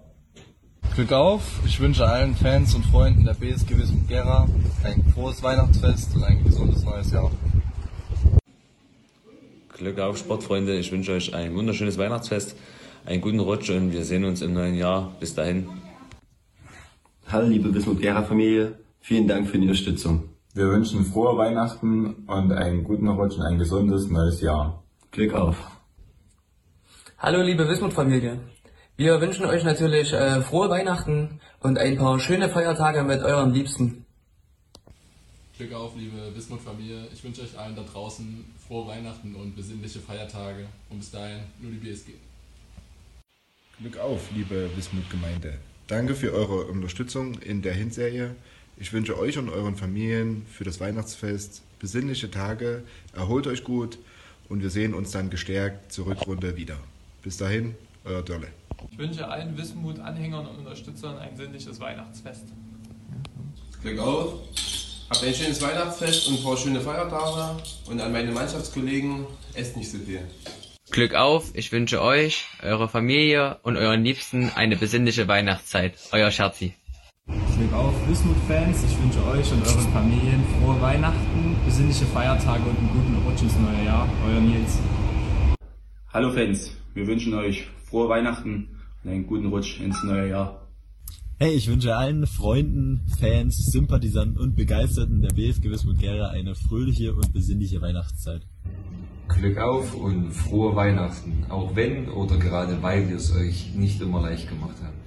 Glück 0.94 1.12
auf, 1.12 1.60
ich 1.66 1.80
wünsche 1.80 2.06
allen 2.06 2.34
Fans 2.34 2.74
und 2.74 2.86
Freunden 2.86 3.24
der 3.24 3.34
BSG 3.34 3.76
Wismut 3.76 4.08
Gera 4.08 4.46
ein 4.84 5.04
frohes 5.12 5.42
Weihnachtsfest 5.42 6.14
und 6.14 6.24
ein 6.24 6.42
gesundes 6.44 6.84
neues 6.84 7.10
Jahr. 7.10 7.30
Glück 9.76 9.98
auf, 9.98 10.16
Sportfreunde, 10.16 10.78
ich 10.78 10.90
wünsche 10.92 11.12
euch 11.12 11.34
ein 11.34 11.54
wunderschönes 11.54 11.98
Weihnachtsfest, 11.98 12.56
einen 13.04 13.20
guten 13.20 13.40
Rutsch 13.40 13.68
und 13.70 13.92
wir 13.92 14.04
sehen 14.04 14.24
uns 14.24 14.40
im 14.40 14.54
neuen 14.54 14.74
Jahr. 14.74 15.12
Bis 15.20 15.34
dahin. 15.34 15.68
Hallo 17.26 17.48
liebe 17.48 17.74
Wismut 17.74 18.00
Gera 18.00 18.22
Familie, 18.22 18.74
vielen 19.06 19.28
Dank 19.28 19.48
für 19.48 19.56
die 19.56 19.68
Unterstützung. 19.68 20.30
Wir 20.52 20.68
wünschen 20.68 21.04
frohe 21.04 21.38
Weihnachten 21.38 22.26
und 22.26 22.50
einen 22.50 22.82
guten 22.82 23.06
Rutsch 23.06 23.36
und 23.36 23.42
ein 23.42 23.56
gesundes 23.56 24.08
neues 24.08 24.40
Jahr. 24.40 24.82
Glück 25.12 25.32
auf. 25.32 25.56
Hallo 27.18 27.40
liebe 27.40 27.68
Wismut-Familie. 27.68 28.40
Wir 28.96 29.20
wünschen 29.20 29.46
euch 29.46 29.62
natürlich 29.62 30.12
äh, 30.12 30.42
frohe 30.42 30.68
Weihnachten 30.70 31.40
und 31.60 31.78
ein 31.78 31.96
paar 31.96 32.18
schöne 32.18 32.48
Feiertage 32.48 33.04
mit 33.04 33.22
euren 33.22 33.54
Liebsten. 33.54 34.04
Glück 35.56 35.72
auf, 35.72 35.94
liebe 35.96 36.34
Wismut-Familie. 36.34 37.06
Ich 37.12 37.22
wünsche 37.22 37.42
euch 37.42 37.56
allen 37.56 37.76
da 37.76 37.82
draußen 37.82 38.44
frohe 38.66 38.88
Weihnachten 38.88 39.36
und 39.36 39.54
besinnliche 39.54 40.00
Feiertage. 40.00 40.66
Und 40.90 40.98
bis 40.98 41.12
dahin 41.12 41.42
nur 41.60 41.70
die 41.70 41.78
BSG. 41.78 42.10
Glück 43.78 43.98
auf, 43.98 44.32
liebe 44.34 44.68
Wismut-Gemeinde. 44.76 45.58
Danke 45.86 46.16
für 46.16 46.32
eure 46.32 46.64
Unterstützung 46.64 47.34
in 47.34 47.62
der 47.62 47.74
Hinserie. 47.74 48.34
Ich 48.78 48.92
wünsche 48.92 49.18
euch 49.18 49.38
und 49.38 49.48
euren 49.48 49.74
Familien 49.74 50.44
für 50.52 50.64
das 50.64 50.80
Weihnachtsfest 50.80 51.62
besinnliche 51.78 52.30
Tage. 52.30 52.82
Erholt 53.14 53.46
euch 53.46 53.64
gut 53.64 53.98
und 54.50 54.62
wir 54.62 54.68
sehen 54.68 54.92
uns 54.92 55.12
dann 55.12 55.30
gestärkt 55.30 55.92
zur 55.92 56.06
Rückrunde 56.06 56.58
wieder. 56.58 56.76
Bis 57.22 57.38
dahin, 57.38 57.74
euer 58.04 58.22
Dörle. 58.22 58.48
Ich 58.90 58.98
wünsche 58.98 59.26
allen 59.26 59.56
Wismut-Anhängern 59.56 60.46
und 60.46 60.58
Unterstützern 60.58 61.16
ein 61.18 61.34
sinnliches 61.34 61.80
Weihnachtsfest. 61.80 62.44
Glück 63.80 63.98
auf, 63.98 64.40
habt 65.08 65.24
ein 65.24 65.34
schönes 65.34 65.62
Weihnachtsfest 65.62 66.28
und 66.28 66.38
ein 66.38 66.44
paar 66.44 66.56
schöne 66.58 66.80
Feiertage. 66.80 67.62
Und 67.88 67.98
an 67.98 68.12
meine 68.12 68.30
Mannschaftskollegen, 68.30 69.26
esst 69.54 69.76
nicht 69.78 69.90
so 69.90 69.98
viel. 69.98 70.20
Glück 70.90 71.14
auf, 71.14 71.50
ich 71.54 71.72
wünsche 71.72 72.02
euch, 72.02 72.44
eurer 72.62 72.90
Familie 72.90 73.58
und 73.62 73.78
euren 73.78 74.04
Liebsten 74.04 74.50
eine 74.54 74.76
besinnliche 74.76 75.28
Weihnachtszeit. 75.28 75.94
Euer 76.12 76.30
Scherzi. 76.30 76.74
Glück 77.56 77.72
auf, 77.72 77.94
Wismut-Fans, 78.08 78.84
ich 78.84 79.02
wünsche 79.02 79.24
euch 79.26 79.50
und 79.50 79.66
euren 79.66 79.92
Familien 79.92 80.44
frohe 80.60 80.80
Weihnachten, 80.80 81.56
besinnliche 81.64 82.04
Feiertage 82.04 82.62
und 82.62 82.78
einen 82.78 82.90
guten 82.90 83.26
Rutsch 83.26 83.42
ins 83.42 83.58
neue 83.58 83.84
Jahr. 83.84 84.08
Euer 84.28 84.40
Nils. 84.40 84.78
Hallo 86.12 86.30
Fans, 86.30 86.70
wir 86.94 87.06
wünschen 87.06 87.34
euch 87.34 87.66
frohe 87.88 88.08
Weihnachten 88.08 88.68
und 89.02 89.10
einen 89.10 89.26
guten 89.26 89.46
Rutsch 89.46 89.80
ins 89.80 90.02
neue 90.04 90.28
Jahr. 90.28 90.68
Hey, 91.38 91.54
ich 91.54 91.66
wünsche 91.68 91.96
allen 91.96 92.26
Freunden, 92.26 93.00
Fans, 93.18 93.56
Sympathisanten 93.72 94.38
und 94.38 94.54
Begeisterten 94.54 95.20
der 95.20 95.34
BSG 95.34 95.70
Wismut 95.70 95.98
Gera 95.98 96.28
eine 96.28 96.54
fröhliche 96.54 97.14
und 97.14 97.32
besinnliche 97.32 97.82
Weihnachtszeit. 97.82 98.42
Glück 99.28 99.58
auf 99.58 99.94
und 99.94 100.30
frohe 100.30 100.76
Weihnachten, 100.76 101.44
auch 101.48 101.74
wenn 101.74 102.08
oder 102.08 102.36
gerade 102.36 102.80
weil 102.82 103.08
wir 103.08 103.16
es 103.16 103.34
euch 103.34 103.74
nicht 103.74 104.00
immer 104.00 104.22
leicht 104.22 104.48
gemacht 104.48 104.76
haben. 104.82 105.06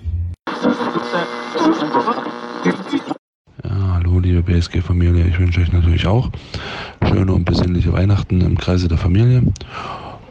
Ja, 3.63 3.93
hallo 3.93 4.19
liebe 4.19 4.43
BSG-Familie, 4.43 5.25
ich 5.25 5.39
wünsche 5.39 5.62
euch 5.62 5.71
natürlich 5.71 6.05
auch 6.05 6.29
schöne 7.07 7.33
und 7.33 7.45
besinnliche 7.45 7.91
Weihnachten 7.91 8.41
im 8.41 8.57
Kreise 8.57 8.88
der 8.88 8.97
Familie 8.97 9.41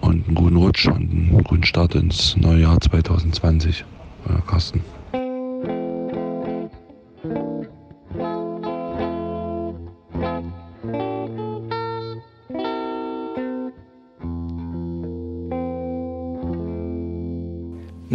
und 0.00 0.26
einen 0.26 0.34
guten 0.34 0.56
Rutsch 0.56 0.86
und 0.86 1.10
einen 1.10 1.42
guten 1.42 1.64
Start 1.64 1.96
ins 1.96 2.36
neue 2.36 2.62
Jahr 2.62 2.80
2020. 2.80 3.84
Euer 4.28 4.42
Carsten. 4.46 4.84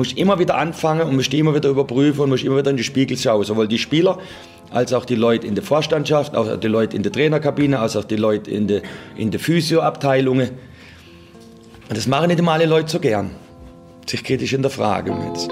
Muss 0.04 0.12
immer 0.12 0.38
wieder 0.38 0.58
anfangen 0.58 1.08
und 1.08 1.16
muss 1.16 1.30
immer 1.30 1.56
wieder 1.56 1.70
überprüfen 1.70 2.24
und 2.24 2.30
muss 2.30 2.44
immer 2.44 2.58
wieder 2.58 2.72
in 2.72 2.76
die 2.76 2.84
Spiegel 2.84 3.18
schauen. 3.18 3.46
Sowohl 3.46 3.70
die 3.70 3.78
Spieler 3.78 4.18
als 4.70 4.92
auch 4.92 5.06
die 5.06 5.16
Leute 5.16 5.48
in 5.48 5.56
der 5.56 5.64
Vorstandschaft, 5.64 6.36
auch 6.36 6.58
die 6.58 6.68
Leute 6.68 6.98
in 6.98 7.04
der 7.04 7.12
Trainerkabine, 7.14 7.80
als 7.80 7.96
auch 7.96 8.04
die 8.04 8.18
Leute 8.18 8.52
in 8.52 8.68
der, 8.68 8.82
in 9.16 9.32
der 9.32 9.40
Physioabteilungen. 9.40 10.50
Und 11.88 11.98
das 11.98 12.08
machen 12.08 12.28
nicht 12.28 12.40
immer 12.40 12.52
alle 12.52 12.66
Leute 12.66 12.92
so 12.92 13.00
gern. 13.00 13.32
Sich 14.06 14.26
kritisch 14.26 14.52
in 14.52 14.62
der 14.62 14.72
Frage 14.72 15.16
jetzt. 15.30 15.50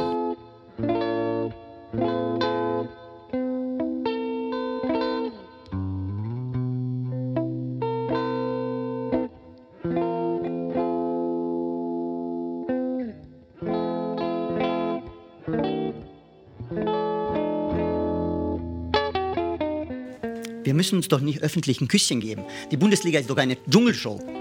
Wir 20.71 20.75
müssen 20.77 20.95
uns 20.95 21.09
doch 21.09 21.19
nicht 21.19 21.43
öffentlich 21.43 21.81
ein 21.81 21.89
Küsschen 21.89 22.21
geben. 22.21 22.45
Die 22.71 22.77
Bundesliga 22.77 23.19
ist 23.19 23.29
doch 23.29 23.35
eine 23.35 23.57
Dschungelshow. 23.69 24.40